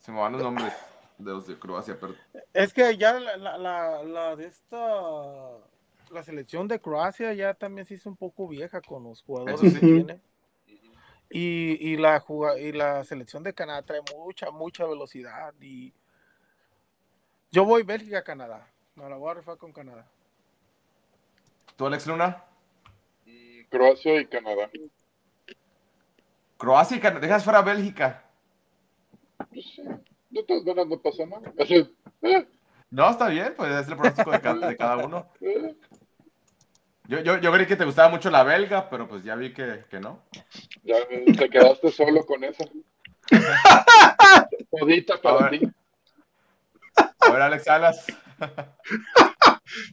[0.00, 0.72] Se me van los nombres
[1.18, 2.14] de los de Croacia, pero
[2.54, 4.78] Es que ya la, la, la, la de esta
[6.10, 9.78] la selección de Croacia ya también se hizo un poco vieja con los jugadores que
[9.78, 10.20] tiene.
[11.32, 12.24] Y, y la
[12.58, 15.54] y la selección de Canadá trae mucha, mucha velocidad.
[15.60, 15.92] Y
[17.50, 18.66] yo voy Bélgica, Canadá.
[18.94, 20.06] Me la voy a rifar con Canadá.
[21.76, 22.44] ¿tú, Alex Luna?
[23.70, 24.68] Croacia y Canadá.
[26.58, 27.20] Croacia y Canadá.
[27.20, 28.24] Dejas fuera Bélgica.
[29.48, 29.82] Pues sí,
[30.30, 31.52] de todas maneras no pasa nada.
[32.22, 32.46] Eh,
[32.90, 35.26] No, está bien, pues es el pronóstico de, ca- de cada uno.
[35.40, 35.74] eh,
[37.08, 39.84] Yo, yo, yo creí que te gustaba mucho la belga, pero pues ya vi que,
[39.88, 40.22] que no.
[40.82, 42.64] ya eh, te quedaste solo con esa.
[44.78, 45.60] Todita para ti.
[47.20, 48.06] A ver, Alex Salas.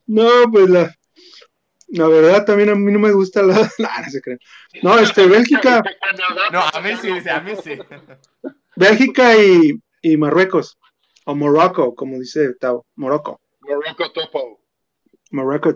[0.07, 0.91] No, pues la,
[1.89, 3.53] la verdad también a mí no me gusta la.
[3.79, 4.39] Nah, no se crean.
[4.81, 5.83] No, este, Bélgica,
[6.51, 7.77] No, a mí sí, dice, a mí sí.
[8.75, 10.77] Bélgica y, y Marruecos.
[11.25, 12.85] O Morocco, como dice Tao.
[12.95, 13.39] Morocco.
[13.59, 14.61] Morocco Topo.
[15.31, 15.75] Morocco.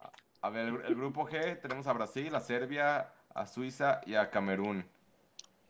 [0.00, 0.10] Ah,
[0.40, 4.30] A ver, el, el grupo G tenemos a Brasil, a Serbia, a Suiza y a
[4.30, 4.86] Camerún.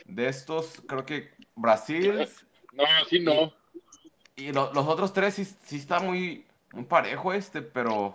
[0.05, 2.27] De estos, creo que Brasil
[2.73, 3.53] No, así no.
[4.37, 8.15] Y lo- los otros tres sí, sí está muy, muy parejo este, pero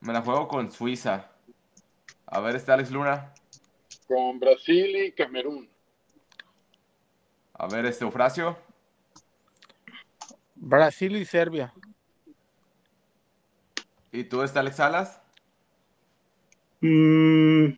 [0.00, 1.30] me la juego con Suiza.
[2.26, 3.32] A ver, este Alex Luna.
[4.06, 5.68] Con Brasil y Camerún.
[7.54, 8.56] A ver, este Eufrasio.
[10.54, 11.74] Brasil y Serbia.
[14.12, 15.20] ¿Y tú, este Alex Salas?
[16.80, 17.74] Mm,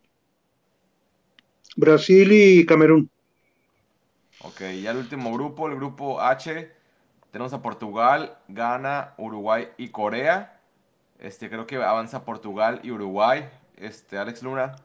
[1.77, 3.11] Brasil y Camerún.
[4.45, 6.71] Ok, ya el último grupo, el grupo H.
[7.33, 10.61] Tenemos a Portugal, Ghana, Uruguay y Corea.
[11.19, 13.49] Este, creo que avanza Portugal y Uruguay.
[13.77, 14.77] Este, Alex Luna.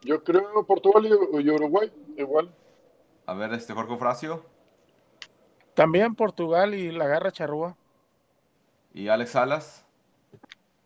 [0.00, 2.50] Yo creo Portugal y, Uruguay, igual.
[3.26, 4.46] A ver, este Jorge Eufrasio.
[5.74, 7.76] También Portugal y la garra charrúa.
[8.94, 9.84] Y Alex Salas.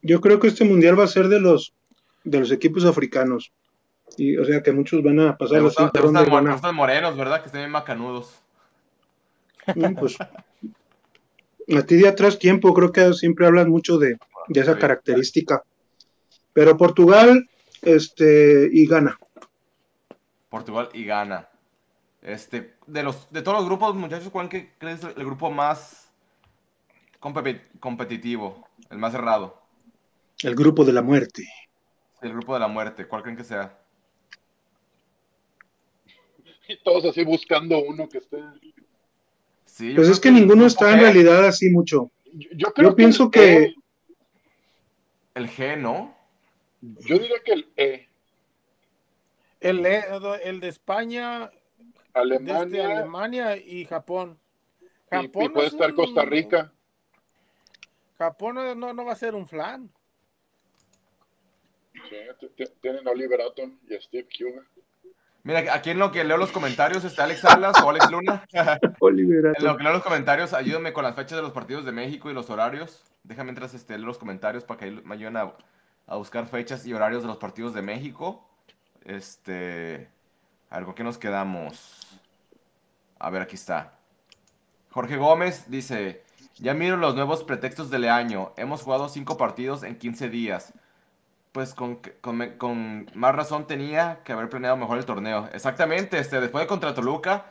[0.03, 1.75] Yo creo que este mundial va a ser de los
[2.25, 3.53] de los equipos africanos.
[4.17, 7.41] Y, o sea que muchos van a pasar a- gustan morenos, ¿verdad?
[7.41, 8.40] Que estén bien macanudos.
[9.99, 15.63] Pues, a ti de atrás tiempo, creo que siempre hablas mucho de, de esa característica.
[16.53, 17.49] Pero Portugal
[17.83, 19.19] este, y Ghana.
[20.49, 21.49] Portugal y Ghana.
[22.23, 26.11] Este, de los, de todos los grupos, muchachos, ¿cuál que crees el grupo más
[27.21, 28.69] compe- competitivo?
[28.91, 29.63] El más cerrado.
[30.43, 31.49] El grupo de la muerte.
[32.21, 33.07] El grupo de la muerte.
[33.07, 33.79] ¿Cuál creen que sea?
[36.69, 38.43] Y todos así buscando uno que esté.
[39.73, 42.11] Sí, Pues es que ninguno está en realidad así mucho.
[42.33, 43.75] Yo, yo creo Yo pienso el que E,
[45.35, 46.15] El G, ¿no?
[46.81, 48.09] yo diría que el E.
[49.61, 50.05] El, E-
[50.45, 51.51] el de España,
[52.15, 52.87] desde Alemania.
[52.99, 54.39] Alemania y Japón.
[55.13, 56.73] y- y, Japón puede es estar un- Costa Rica.
[58.19, 59.91] Japón no, no va a ser un flan.
[61.93, 64.67] Sí, tienen a Oliver Atom y a Steve Huga.
[65.43, 68.45] Mira, aquí en lo que leo los comentarios está Alex Salas o Alex Luna.
[69.01, 72.31] En lo que leo los comentarios, ayúdame con las fechas de los partidos de México
[72.31, 73.05] y los horarios.
[73.23, 75.53] Déjame mientras este, leo los comentarios para que me ayuden a,
[76.07, 78.47] a buscar fechas y horarios de los partidos de México.
[79.05, 80.09] Este.
[80.69, 82.21] A ver, ¿con qué nos quedamos?
[83.19, 83.95] A ver, aquí está.
[84.91, 86.23] Jorge Gómez dice:
[86.57, 88.53] Ya miro los nuevos pretextos del año.
[88.57, 90.75] Hemos jugado cinco partidos en 15 días.
[91.53, 95.49] Pues con, con, con más razón tenía que haber planeado mejor el torneo.
[95.53, 97.47] Exactamente, este, después de contra Toluca,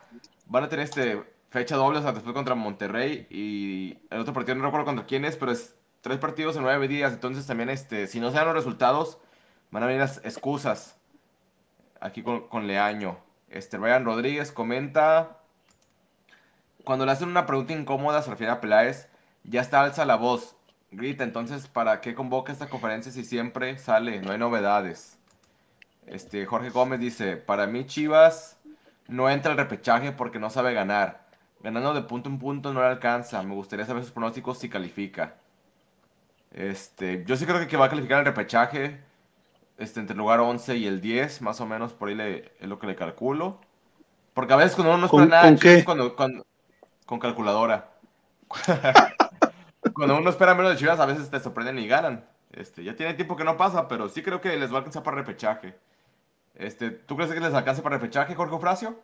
[0.45, 4.55] van a tener este fecha doble, o sea, después contra Monterrey y el otro partido
[4.55, 8.07] no recuerdo contra quién es, pero es tres partidos en nueve días, entonces también este,
[8.07, 9.17] si no se dan los resultados,
[9.71, 10.95] van a venir las excusas
[11.99, 13.17] aquí con, con Leaño.
[13.49, 15.39] Este, Ryan Rodríguez comenta,
[16.85, 19.09] cuando le hacen una pregunta incómoda, se refiere a Peláez,
[19.43, 20.55] ya está alza la voz,
[20.91, 24.21] grita, entonces, ¿para qué convoca esta conferencia si siempre sale?
[24.21, 25.17] No hay novedades.
[26.07, 28.57] Este, Jorge Gómez dice, para mí Chivas
[29.07, 31.27] no entra al repechaje porque no sabe ganar.
[31.61, 33.43] Ganando de punto en punto no le alcanza.
[33.43, 35.35] Me gustaría saber sus pronósticos si califica.
[36.51, 38.99] Este, yo sí creo que, va a calificar el repechaje.
[39.77, 42.67] Este, entre el lugar 11 y el 10, más o menos, por ahí le- es
[42.67, 43.61] lo que le calculo.
[44.33, 45.83] Porque a veces cuando uno no espera ¿Con- nada, con qué?
[45.85, 46.45] Cuando, cuando-
[47.05, 47.91] con calculadora.
[49.99, 52.25] cuando uno espera menos de Chivas, a veces te sorprenden y ganan.
[52.51, 55.03] Este, ya tiene tiempo que no pasa, pero sí creo que les va a alcanzar
[55.03, 55.77] para repechaje.
[56.55, 58.97] Este, ¿tú crees que les alcance para repechaje, Jorge Ofracio?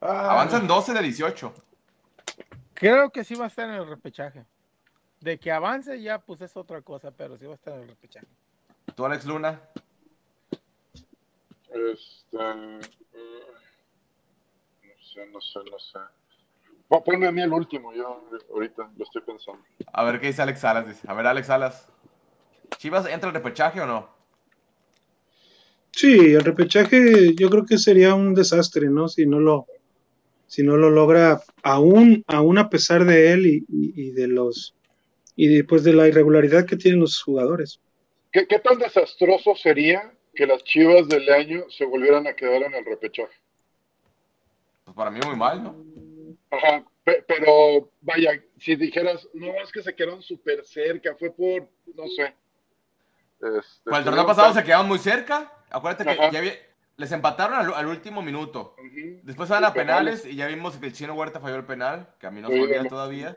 [0.00, 1.54] Ah, Avanzan 12 de 18.
[2.72, 4.46] Creo que sí va a estar en el repechaje.
[5.20, 7.88] De que avance ya, pues es otra cosa, pero sí va a estar en el
[7.88, 8.26] repechaje.
[8.94, 9.60] ¿Tú, Alex Luna?
[11.68, 12.38] Este.
[12.38, 12.80] eh,
[14.82, 15.98] no sé, no sé, no sé.
[16.90, 19.62] Pon- Ponme a mí el último, yo ahorita lo estoy pensando.
[19.92, 20.88] A ver qué dice Alex Salas.
[20.88, 21.06] Dice.
[21.08, 21.88] A ver, Alex Salas.
[22.78, 24.08] ¿Chivas entra el repechaje o no?
[25.92, 29.06] Sí, el repechaje yo creo que sería un desastre, ¿no?
[29.06, 29.66] Si no lo,
[30.48, 34.74] si no lo logra, aún, aún a pesar de él y, y- y de los
[35.36, 37.80] y después de la irregularidad que tienen los jugadores.
[38.32, 42.74] ¿Qué, qué tan desastroso sería que las chivas del año se volvieran a quedar en
[42.74, 43.34] el repechaje?
[44.84, 45.76] Pues para mí muy mal, ¿no?
[46.50, 51.68] Ajá, pe- pero vaya, si dijeras, no, es que se quedaron súper cerca, fue por,
[51.94, 52.34] no sé.
[53.40, 55.52] Este, Pues el torneo pasado se quedaron muy cerca.
[55.70, 56.52] Acuérdate que ya vi-
[56.96, 58.74] les empataron al, al último minuto.
[59.22, 60.20] Después van a penales.
[60.22, 62.48] penales y ya vimos que el chino Huerta falló el penal, que a mí no
[62.48, 63.36] se olvida todavía.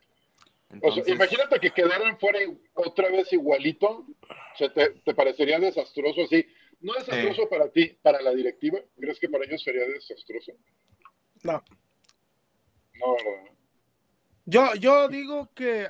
[0.70, 2.39] O Entonces, sea, imagínate que quedaran fuera
[2.74, 6.45] otra vez igualito, o sea, te, te parecería desastroso así.
[6.82, 8.80] No desastroso para ti, para la directiva.
[8.99, 10.51] ¿Crees que para ellos sería desastroso?
[11.43, 11.64] No.
[14.46, 15.88] Yo, yo digo que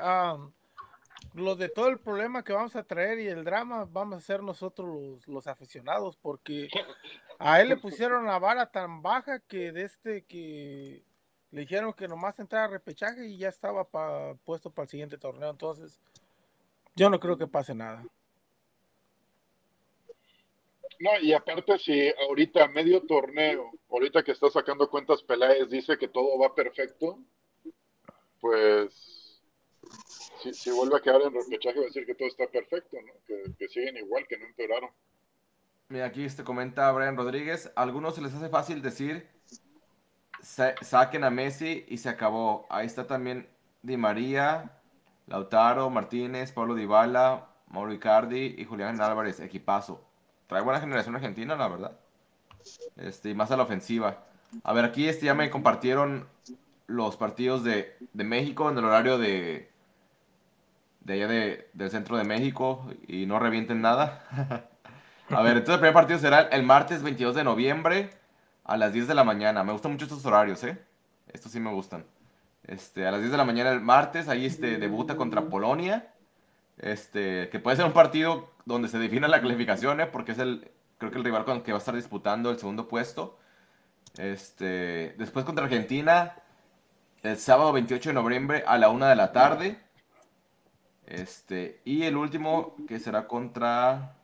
[1.34, 4.44] lo de todo el problema que vamos a traer y el drama vamos a ser
[4.44, 6.70] nosotros los, los aficionados, porque
[7.40, 11.04] a él le pusieron la vara tan baja que de este que
[11.52, 13.86] le dijeron que nomás entrara a repechaje y ya estaba
[14.44, 15.50] puesto para el siguiente torneo.
[15.50, 16.00] Entonces,
[16.96, 18.04] yo no creo que pase nada.
[21.04, 26.08] No, y aparte si ahorita medio torneo, ahorita que está sacando cuentas Peláez dice que
[26.08, 27.20] todo va perfecto,
[28.40, 29.42] pues
[30.42, 33.12] si, si vuelve a quedar en repechaje va a decir que todo está perfecto, ¿no?
[33.28, 34.92] Que, que siguen igual, que no empeoraron.
[35.90, 37.70] Mira, aquí este comenta Brian Rodríguez.
[37.76, 39.28] A algunos se les hace fácil decir
[40.42, 42.66] "Sa- saquen a Messi y se acabó.
[42.70, 43.50] Ahí está también
[43.82, 44.80] Di María,
[45.28, 49.42] Lautaro, Martínez, Pablo Dybala, Mauro Icardi y Julián Álvarez.
[49.42, 50.13] Equipazo.
[50.48, 51.92] Trae buena generación argentina, la verdad.
[52.98, 54.24] Este, y más a la ofensiva.
[54.64, 56.28] A ver, aquí este, ya me compartieron
[56.88, 59.70] los partidos de, de México en el horario de,
[61.02, 64.24] de allá de- del centro de México y no revienten nada.
[65.30, 68.10] A ver, entonces el primer partido será el martes 22 de noviembre
[68.66, 69.64] a las 10 de la mañana.
[69.64, 70.78] Me gustan mucho estos horarios, ¿eh?
[71.32, 72.06] Estos sí me gustan.
[72.66, 76.14] Este, a las 10 de la mañana el martes, ahí este, debuta contra Polonia.
[76.78, 80.08] Este, que puede ser un partido donde se defina la clasificación, ¿eh?
[80.08, 82.60] Porque es el, creo que el rival con el que va a estar disputando el
[82.60, 83.38] segundo puesto.
[84.18, 86.36] Este, después contra Argentina,
[87.24, 89.80] el sábado 28 de noviembre a la 1 de la tarde.
[91.06, 94.16] Este, y el último que será contra.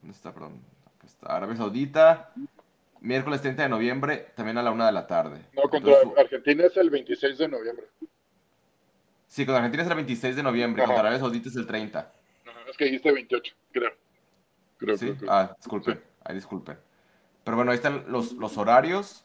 [0.00, 0.32] ¿Dónde está?
[0.32, 0.60] Perdón.
[1.04, 2.32] Está, Arabia Saudita.
[3.00, 5.42] Miércoles 30 de noviembre, también a la 1 de la tarde.
[5.52, 7.86] No, contra Entonces, Argentina es el 26 de noviembre.
[9.28, 10.88] sí, contra Argentina es el 26 de noviembre, Ajá.
[10.88, 12.12] contra Arabia Saudita es el 30.
[12.76, 13.90] Es que dijiste 28, creo.
[14.76, 15.32] Creo, Sí, creo, creo.
[15.32, 16.78] ah, disculpen, ahí disculpen.
[17.42, 19.24] Pero bueno, ahí están los, los horarios.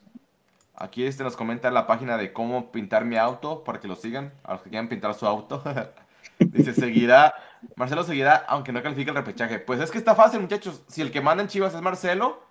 [0.74, 3.98] Aquí este nos comenta en la página de cómo pintar mi auto, para que lo
[3.98, 5.62] sigan, a los que quieran pintar su auto.
[6.40, 7.36] Dice, seguirá,
[7.76, 9.60] Marcelo seguirá, aunque no califique el repechaje.
[9.60, 10.82] Pues es que está fácil, muchachos.
[10.88, 12.42] Si el que manda en Chivas es Marcelo,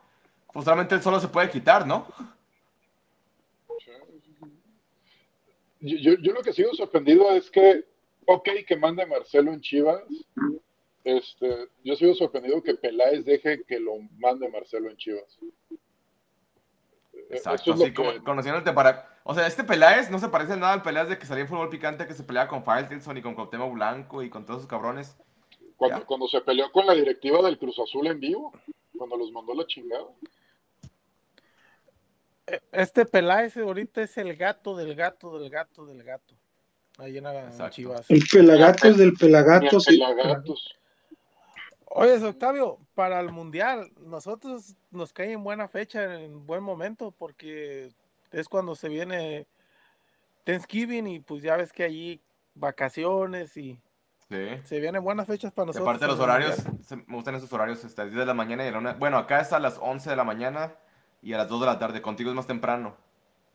[0.53, 2.07] pues solamente él solo se puede quitar, ¿no?
[5.80, 7.86] Yo, yo, yo lo que sigo sorprendido es que,
[8.26, 10.03] ok, que mande Marcelo en Chivas.
[11.05, 15.38] Este, yo sigo sorprendido que Peláez deje que lo mande Marcelo en Chivas.
[17.30, 19.18] Exacto, es como que- conociéndote para...
[19.22, 21.68] O sea, este Peláez no se parece nada al Peláez de que salía en Fútbol
[21.70, 25.16] Picante, que se peleaba con Faitelson y con Cuauhtémoc Blanco y con todos esos cabrones.
[25.76, 28.53] Cuando, cuando se peleó con la directiva del Cruz Azul en vivo,
[28.96, 30.07] cuando los mandó la chingada.
[32.72, 36.34] Este Peláez ahorita es el gato del gato del gato del gato.
[36.98, 37.70] Ahí en la.
[37.70, 38.11] Chivas.
[38.11, 39.98] El pelagatos del Ni a pelagato, sí.
[39.98, 40.79] pelagatos.
[41.93, 47.91] Oye, Octavio, para el Mundial, nosotros nos cae en buena fecha, en buen momento, porque
[48.30, 49.49] es cuando se viene
[50.45, 52.20] Thanksgiving y pues ya ves que allí
[52.55, 53.80] vacaciones y
[54.28, 54.49] Sí.
[54.62, 55.88] se vienen buenas fechas para Y nosotros.
[55.88, 58.64] aparte de los horarios, se- me gustan esos horarios, a las 10 de la mañana
[58.64, 60.72] y a la una- Bueno, acá es a las 11 de la mañana
[61.22, 62.01] y a las 2 de la tarde.
[62.01, 62.95] Contigo es más temprano.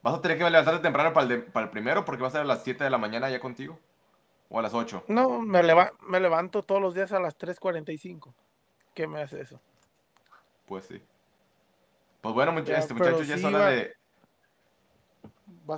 [0.03, 2.31] ¿Vas a tener que levantarte temprano para el, de- para el primero porque va a
[2.31, 3.79] ser a las 7 de la mañana ya contigo?
[4.49, 5.05] ¿O a las 8?
[5.07, 8.33] No, me, leva- me levanto todos los días a las 3.45.
[8.93, 9.59] ¿Qué me hace eso?
[10.67, 11.01] Pues sí.
[12.21, 13.93] Pues bueno, much- Ya, este, muchachos, ya es hora va- de,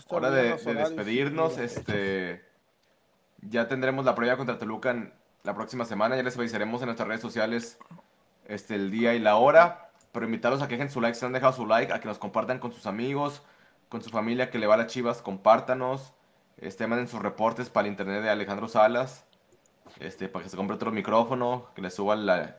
[0.10, 1.58] hora de, despedirnos.
[1.58, 2.44] Este,
[3.42, 5.14] ya tendremos la prueba contra Toluca en
[5.44, 6.16] la próxima semana.
[6.16, 7.80] Ya les avisaremos en nuestras redes sociales
[8.48, 9.92] este, el día y la hora.
[10.12, 12.08] Pero invitarlos a que dejen su like si no han dejado su like, a que
[12.08, 13.44] nos compartan con sus amigos,
[13.90, 16.14] con su familia que le va a las chivas, compártanos.
[16.58, 19.26] Este, manden sus reportes para el internet de Alejandro Salas.
[20.00, 22.58] Este, para que se compre otro micrófono, que le suba la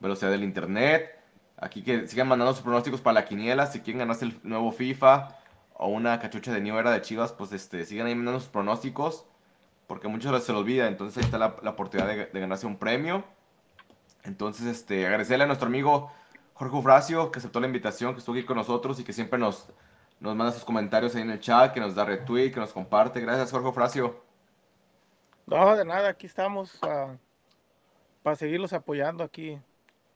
[0.00, 1.18] velocidad del internet.
[1.56, 3.66] Aquí que sigan mandando sus pronósticos para la quiniela.
[3.66, 5.36] Si quieren ganarse el nuevo FIFA
[5.74, 9.26] o una cachucha de New Era de Chivas, pues este, sigan ahí mandando sus pronósticos.
[9.86, 10.88] Porque veces se olvida.
[10.88, 13.24] Entonces ahí está la, oportunidad de, de ganarse un premio.
[14.24, 16.10] Entonces, este, agradecerle a nuestro amigo
[16.54, 19.66] Jorge Ufracio, que aceptó la invitación, que estuvo aquí con nosotros y que siempre nos,
[20.22, 23.20] nos manda sus comentarios ahí en el chat, que nos da retweet, que nos comparte.
[23.20, 24.22] Gracias, Jorge Ufracio.
[25.46, 27.16] No, de nada, aquí estamos ah,
[28.22, 29.58] para seguirlos apoyando aquí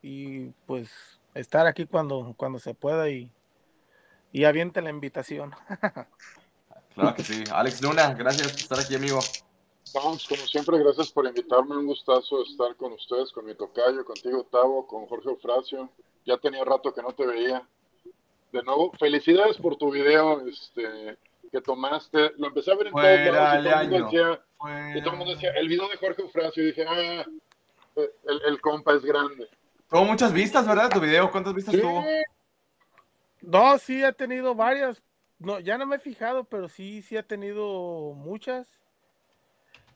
[0.02, 3.32] y pues estar aquí cuando, cuando se pueda y,
[4.32, 5.54] y aviente la invitación.
[6.94, 7.44] Claro que sí.
[7.52, 9.18] Alex Luna, gracias por estar aquí, amigo.
[9.92, 11.76] Vamos, como siempre, gracias por invitarme.
[11.76, 15.90] Un gustazo estar con ustedes, con mi tocayo, contigo, Tavo, con Jorge Eufrasio.
[16.24, 17.68] Ya tenía rato que no te veía.
[18.53, 21.18] De nuevo, felicidades por tu video este,
[21.51, 22.32] que tomaste.
[22.38, 24.05] Lo empecé a ver en todos lados y todo, el mundo año.
[24.05, 24.99] decía, Fuera.
[24.99, 26.62] y todo el mundo decía, el video de Jorge Eufrasio.
[26.62, 27.24] Y dije, ah,
[27.97, 29.49] el, el compa es grande.
[29.88, 30.90] Tuvo muchas vistas, ¿verdad?
[30.90, 32.05] Tu video, ¿cuántas vistas Sí, tuvo?
[33.42, 35.03] No, sí he tenido varias.
[35.38, 38.66] No, ya no me he fijado, pero sí, sí he tenido muchas.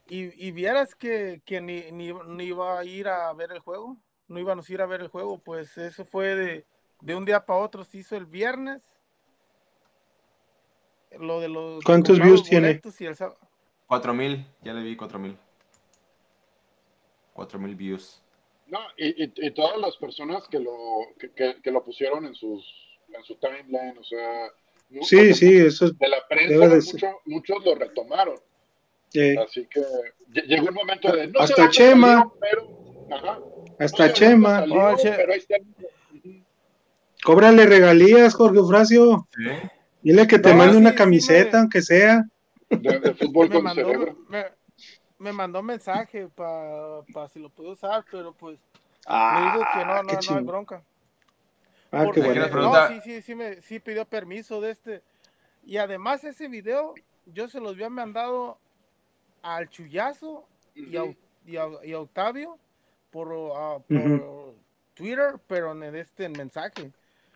[0.09, 3.97] Y, y vieras que, que ni, ni, ni iba a ir a ver el juego,
[4.27, 6.67] no íbamos a ir a ver el juego, pues eso fue de,
[7.01, 8.81] de un día para otro, se hizo el viernes.
[11.19, 12.71] Lo de los ¿Cuántos views tiene?
[12.71, 12.81] el
[13.87, 15.37] Cuatro mil, ya le vi cuatro mil.
[17.33, 18.23] Cuatro mil views.
[18.67, 20.73] No, y, y, y todas las personas que lo,
[21.19, 22.65] que, que- que lo pusieron en, sus,
[23.09, 24.49] en su timeline, o sea,
[25.03, 28.37] Sí, sí, eso es- de la prensa, de mucho- muchos lo retomaron.
[29.15, 31.27] eh, Así que lle- llegó el momento de.
[31.29, 32.19] No Hasta Chema.
[32.19, 33.39] salió, pero, ajá,
[33.81, 34.59] hasta no Chema.
[34.61, 35.57] salió, No, Che- pero ahí está.
[37.25, 39.27] Cóbrale regalías, Jorge Eufrasio.
[39.37, 39.45] Sí.
[40.03, 42.25] Dile que te No, mande sí, una sí camiseta, me- aunque sea.
[42.71, 44.17] De, de fútbol me con mandó, cerebro.
[44.29, 44.45] me,
[45.19, 47.03] me mandó mensaje para
[47.33, 48.59] si lo puedo usar, pero pues
[49.07, 50.83] Ah, digo que no, qué no, no hay bronca.
[51.91, 52.35] Ah, qué Porque- bueno.
[52.43, 52.51] bueno.
[52.53, 55.03] pregunta- No, sí, sí, sí, me, sí pidió permiso de este.
[55.65, 56.95] Y además ese video
[57.27, 58.59] yo se los había mandado
[59.43, 61.05] al Chuyazo y, a,
[61.45, 62.57] y a- y a Octavio
[63.11, 64.55] por, ah, por.
[64.95, 66.93] Twitter, pero en este mensaje.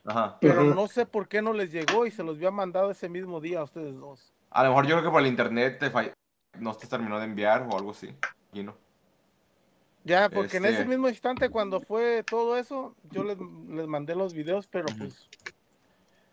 [0.07, 0.37] Ajá.
[0.41, 3.41] Pero no sé por qué no les llegó y se los había mandado ese mismo
[3.41, 4.33] día a ustedes dos.
[4.51, 6.13] A lo mejor yo creo que por el internet te fall-
[6.59, 8.15] no te terminó de enviar o algo así.
[8.53, 8.77] Y no.
[10.05, 14.15] Ya, porque en Este- ese mismo instante cuando fue todo eso, yo les, les mandé
[14.15, 15.29] los videos, pero pues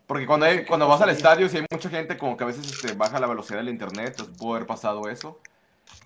[0.06, 2.70] Porque cuando, hay, cuando vas al estadio, si hay mucha gente, como que a veces
[2.70, 5.40] este, baja la velocidad del internet, entonces pudo haber pasado eso.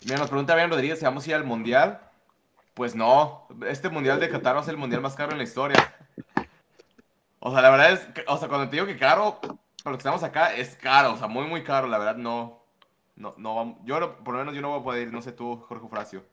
[0.04, 2.00] Mira, nos pregunta Brian Rodríguez si vamos a ir al mundial.
[2.76, 5.44] Pues no, este mundial de Qatar va a ser el mundial más caro en la
[5.44, 5.95] historia.
[7.48, 9.52] O sea, la verdad es, que- o sea, cuando te digo que caro, para
[9.92, 12.64] los que estamos acá, es caro, o sea, muy, muy caro, la verdad, no.
[13.16, 15.22] No, no vamos, yo no- por lo menos yo no voy a poder ir, no
[15.22, 16.26] sé tú, Jorge Fracio.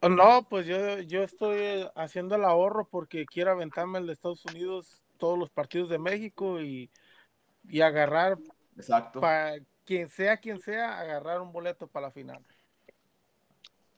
[0.00, 5.04] No, pues yo, yo estoy haciendo el ahorro porque quiero aventarme el de Estados Unidos,
[5.18, 6.88] todos los partidos de México y,
[7.68, 8.38] y agarrar,
[8.76, 9.20] Exacto.
[9.20, 12.40] para quien sea quien sea, agarrar un boleto para la final.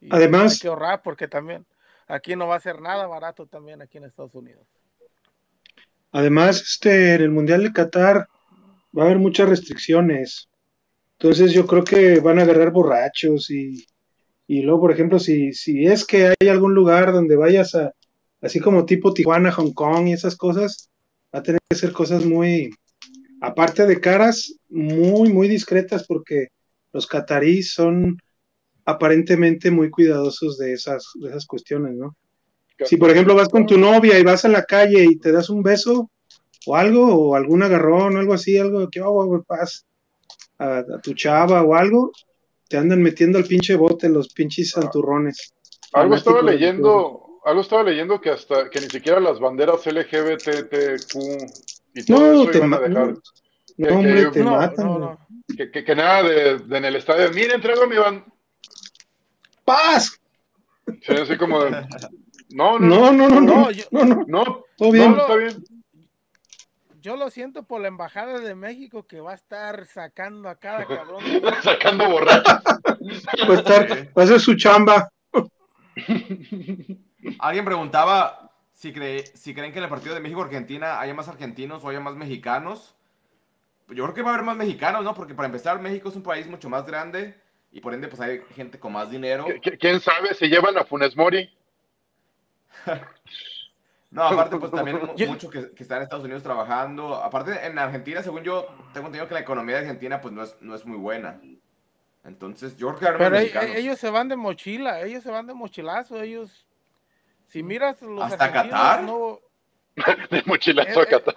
[0.00, 1.66] Y Además- Hay que ahorrar porque también
[2.08, 4.66] aquí no va a ser nada barato también aquí en Estados Unidos.
[6.12, 8.28] Además, este, en el Mundial de Qatar
[8.96, 10.48] va a haber muchas restricciones.
[11.18, 13.84] Entonces yo creo que van a agarrar borrachos y,
[14.46, 17.92] y luego, por ejemplo, si, si es que hay algún lugar donde vayas a,
[18.40, 20.90] así como tipo Tijuana, Hong Kong y esas cosas,
[21.34, 22.70] va a tener que ser cosas muy,
[23.40, 26.48] aparte de caras, muy, muy discretas porque
[26.92, 28.18] los cataríes son
[28.84, 32.16] aparentemente muy cuidadosos de esas, de esas cuestiones, ¿no?
[32.86, 35.50] Si por ejemplo vas con tu novia y vas a la calle y te das
[35.50, 36.10] un beso
[36.66, 39.86] o algo, o algún agarrón o algo así, algo que oh, paz
[40.58, 42.12] a, a tu chava o algo,
[42.68, 45.52] te andan metiendo al pinche bote los pinches santurrones.
[45.92, 51.16] Algo estaba leyendo, algo estaba leyendo que hasta que ni siquiera las banderas LGBTQ
[51.94, 53.08] y todo No, eso te iban a dejar.
[53.14, 53.20] no,
[53.76, 54.86] que- hombre, que- te No, matan.
[54.86, 55.18] no.
[55.56, 58.24] Que, que- que nada de, de en el estadio, miren, traigo mi ban.
[59.64, 60.20] ¡Paz!
[61.02, 61.70] Sí, así como de,
[62.52, 65.12] no, no, No, no, no, no, No, yo- no, no, no, todo bien.
[65.12, 65.64] no, está bien.
[67.00, 70.84] Yo lo siento por la embajada de México que va a estar sacando a cada
[70.86, 71.22] cabrón.
[71.62, 72.60] Sacando borrachos.
[73.48, 75.08] Va a estar, va a ser su chamba.
[77.38, 81.82] Alguien preguntaba si, cree, si creen que en el partido de México-Argentina haya más argentinos
[81.84, 82.94] o haya más mexicanos.
[83.88, 85.14] Yo creo que va a haber más mexicanos, ¿no?
[85.14, 87.34] Porque para empezar, México es un país mucho más grande
[87.72, 89.46] y por ende, pues hay gente con más dinero.
[89.46, 91.48] ¿Qui- qui- ¿Quién sabe si llevan a Funes Mori?
[94.12, 97.14] No, aparte, pues también Yo- mucho que, que están en Estados Unidos trabajando.
[97.14, 100.56] Aparte, en Argentina, según yo, tengo entendido que la economía de Argentina, pues no es,
[100.60, 101.40] no es muy buena.
[102.24, 103.76] Entonces, yo creo que Pero e- mexicanos.
[103.76, 106.66] ellos se van de mochila, ellos se van de mochilazo, ellos.
[107.46, 109.02] Si miras los ¿Hasta Qatar?
[109.04, 109.38] no,
[110.30, 111.34] De mochilazo Eh, a Qatar.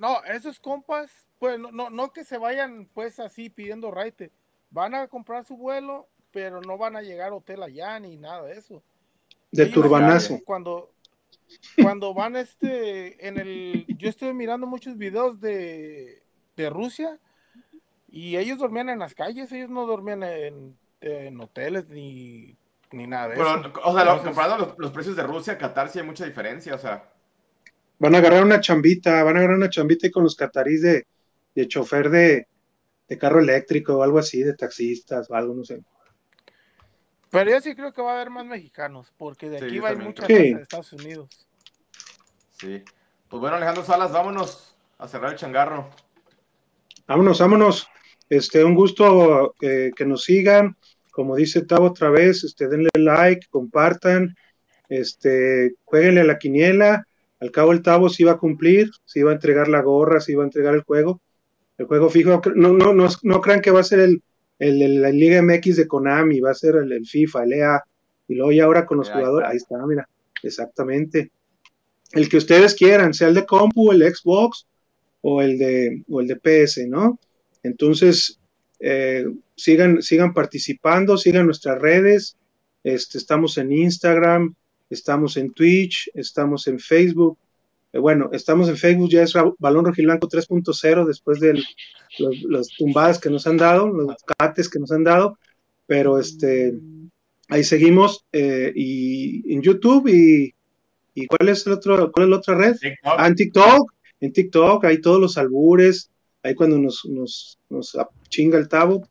[0.00, 4.32] no, esos compas, pues no, no, no que se vayan pues así pidiendo raite,
[4.70, 8.42] van a comprar su vuelo, pero no van a llegar a hotel allá ni nada
[8.42, 8.82] de eso.
[9.50, 10.40] De turbanazo.
[10.44, 10.92] Cuando,
[11.82, 16.22] cuando van este, en el, yo estoy mirando muchos videos de,
[16.56, 17.18] de Rusia
[18.08, 22.56] y ellos dormían en las calles, ellos no dormían en, en hoteles ni,
[22.92, 23.72] ni nada de Pero, eso.
[23.84, 26.74] o sea, Entonces, comparando los, los precios de Rusia, Qatar, sí hay mucha diferencia.
[26.74, 27.12] O sea,
[27.98, 31.06] Van a agarrar una chambita, van a agarrar una chambita ahí con los catarís de,
[31.54, 32.46] de chofer de,
[33.08, 35.82] de carro eléctrico o algo así, de taxistas o algo, no sé.
[37.30, 39.88] Pero yo sí creo que va a haber más mexicanos, porque de Sí, aquí va
[39.88, 40.54] a ir también mucha Sí.
[40.54, 41.46] de Estados Unidos.
[42.58, 42.82] sí.
[43.28, 45.90] Pues bueno, Alejandro Salas, vámonos a cerrar el changarro.
[47.08, 47.88] Vámonos, vámonos.
[48.30, 50.76] Este, un gusto eh, que nos sigan.
[51.10, 54.36] Como dice Tavo otra vez, este, denle like, compartan,
[54.88, 57.08] este, jueguenle a la quiniela.
[57.40, 60.34] Al cabo el Tavo sí va a cumplir, sí va a entregar la gorra, sí
[60.36, 61.20] va a entregar el juego.
[61.78, 64.22] El juego fijo, no, no, no, no crean que va a ser el,
[64.58, 67.80] el, el- la Liga MX de Konami, va a ser el, el FIFA, el EA.
[68.28, 69.52] Y luego ya ahora con los ahí jugadores, está.
[69.52, 70.08] ahí está, mira,
[70.42, 71.30] exactamente.
[72.12, 74.66] El que ustedes quieran, sea el de compu, el de Xbox
[75.22, 77.18] o el de, o el de PS, ¿no?
[77.62, 78.38] Entonces,
[78.80, 79.24] eh,
[79.56, 82.36] sigan, sigan participando, sigan nuestras redes.
[82.84, 84.54] Este, estamos en Instagram,
[84.90, 87.36] estamos en Twitch, estamos en Facebook.
[87.96, 91.62] Eh, bueno, estamos en Facebook, ya es Balón Rojiblanco 3.0 después de
[92.18, 95.38] los tumbadas que nos han dado, los cates que nos han dado,
[95.86, 96.74] pero este,
[97.48, 100.54] ahí seguimos eh, y en YouTube y,
[101.14, 102.76] y ¿cuál es el otro, cuál es la otra red?
[102.76, 103.14] TikTok.
[103.18, 106.10] Ah, en TikTok, en TikTok, hay todos los albures,
[106.42, 107.96] ahí cuando nos, nos, nos
[108.28, 109.08] chinga el tabo,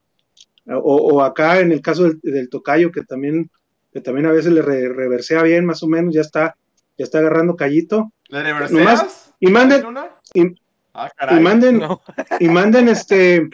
[0.68, 3.49] o, o acá en el caso del, del tocayo, que también,
[3.91, 6.56] que también a veces le re- reversea bien, más o menos, ya está,
[6.98, 8.12] ya está agarrando callito.
[8.30, 9.34] ¿Le reverseas?
[9.39, 9.85] y manden-
[10.34, 10.56] y-
[10.97, 12.02] Ah, Y manden, No.
[12.39, 13.49] y manden este,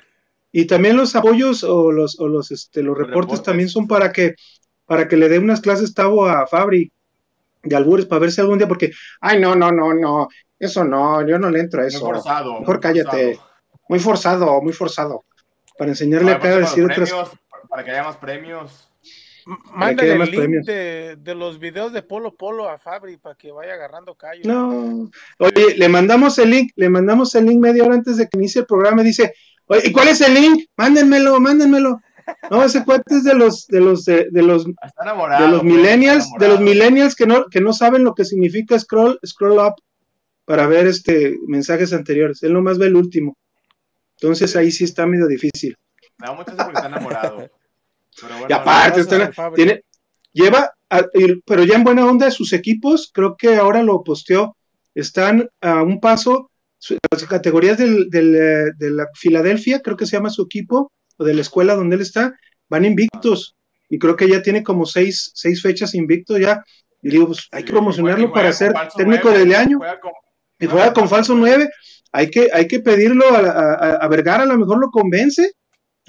[0.52, 3.44] y también los apoyos o los, o los, este, los reportes, reportes.
[3.44, 4.36] también son para que,
[4.86, 6.92] para que le dé unas clases Tavo a Fabri
[7.64, 8.92] de albures para ver si algún día, porque,
[9.22, 10.28] ay, no, no, no, no,
[10.60, 12.00] eso no, yo no le entro a Muy eso.
[12.06, 12.60] forzado.
[12.60, 13.36] Mejor muy cállate.
[13.36, 13.52] forzado.
[13.90, 15.26] Muy forzado, muy forzado.
[15.80, 17.12] Para enseñarle acá a decir otras
[17.68, 18.88] Para que haya más premios.
[19.46, 23.74] Mándale el link de, de los videos de Polo Polo a Fabri para que vaya
[23.74, 24.42] agarrando callo.
[24.46, 25.10] No.
[25.40, 28.62] Oye, le mandamos el link, le mandamos el link media hora antes de que inicie
[28.62, 29.34] el programa y dice,
[29.66, 30.66] oye, ¿y cuál es el link?
[30.78, 32.00] Mándenmelo, mándenmelo.
[32.50, 35.44] No, ese cuate es de los, de los, de, de los, Está enamorado.
[35.46, 39.20] de los millennials, de los millennials que no, que no saben lo que significa scroll,
[39.26, 39.76] scroll up
[40.46, 42.44] para ver este mensajes anteriores.
[42.44, 43.38] Él nomás ve el último.
[44.20, 45.76] Entonces ahí sí está medio difícil.
[46.20, 47.50] Me da mucha risa porque está enamorado.
[48.22, 49.04] Pero bueno, Y aparte,
[49.56, 49.82] tiene,
[50.34, 54.56] lleva, a- y- pero ya en buena onda sus equipos, creo que ahora lo posteó,
[54.96, 60.06] están a un paso, su- las categorías del, del, eh, de la Filadelfia, creo que
[60.06, 62.34] se llama su equipo, o de la escuela donde él está,
[62.70, 63.56] van invictos,
[63.90, 66.64] y creo que ya tiene como seis, seis fechas invicto ya,
[67.02, 70.12] y digo, pues hay Sí, que promocionarlo para ser técnico del año, juega con-
[70.60, 71.70] y juega con falso 9,
[72.12, 75.52] hay que, hay que pedirlo a, a- a Vergara, a lo mejor lo convence,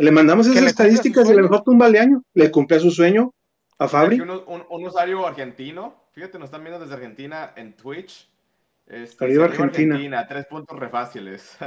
[0.04, 1.42] le mandamos esas estadísticas y a lo sueño.
[1.50, 3.32] mejor tumba el año, le cumple su sueño
[3.78, 4.20] a Fabri.
[4.20, 8.28] Uno- un, un usuario argentino, fíjate, nos están viendo desde Argentina en Twitch.
[8.86, 10.26] Este, Arriba sí, Argentina.
[10.26, 11.56] tres puntos re fáciles.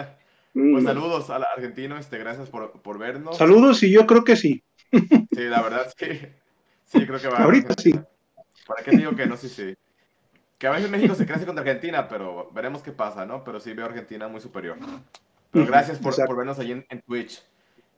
[0.57, 0.71] Mm.
[0.71, 3.35] Pues saludos al argentino, este, gracias por, por vernos.
[3.37, 4.63] Saludos y yo creo que sí.
[4.89, 6.07] Sí, la verdad sí.
[6.85, 8.07] Sí, creo que va a Ahorita Argentina.
[8.65, 9.35] ¿Para qué digo que no?
[9.35, 9.75] Sí, sí.
[10.57, 13.43] Que a veces México se crece contra Argentina, pero veremos qué pasa, ¿no?
[13.43, 14.77] Pero sí veo a Argentina muy superior.
[15.51, 17.43] Pero gracias por, por vernos allí en, en Twitch.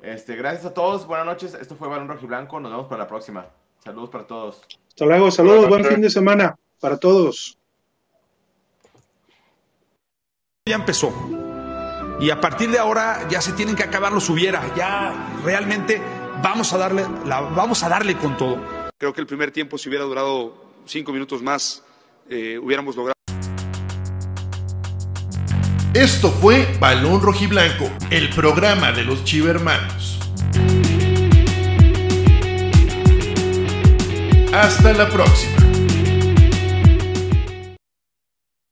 [0.01, 1.53] Este, gracias a todos, buenas noches.
[1.55, 2.59] Esto fue Balón Rojiblanco.
[2.59, 3.47] Nos vemos para la próxima.
[3.83, 4.61] Saludos para todos.
[4.89, 7.57] Hasta luego, saludos, buen fin de semana para todos.
[10.67, 11.13] ya empezó.
[12.19, 14.75] Y a partir de ahora ya se tienen que acabar los hubiera.
[14.75, 16.01] Ya realmente
[16.43, 18.57] vamos a darle, la, vamos a darle con todo.
[18.97, 20.53] Creo que el primer tiempo, si hubiera durado
[20.85, 21.83] cinco minutos más,
[22.29, 23.16] eh, hubiéramos logrado.
[25.97, 30.19] Esto fue Balón Rojiblanco, el programa de los Chivermanos.
[34.53, 35.56] Hasta la próxima.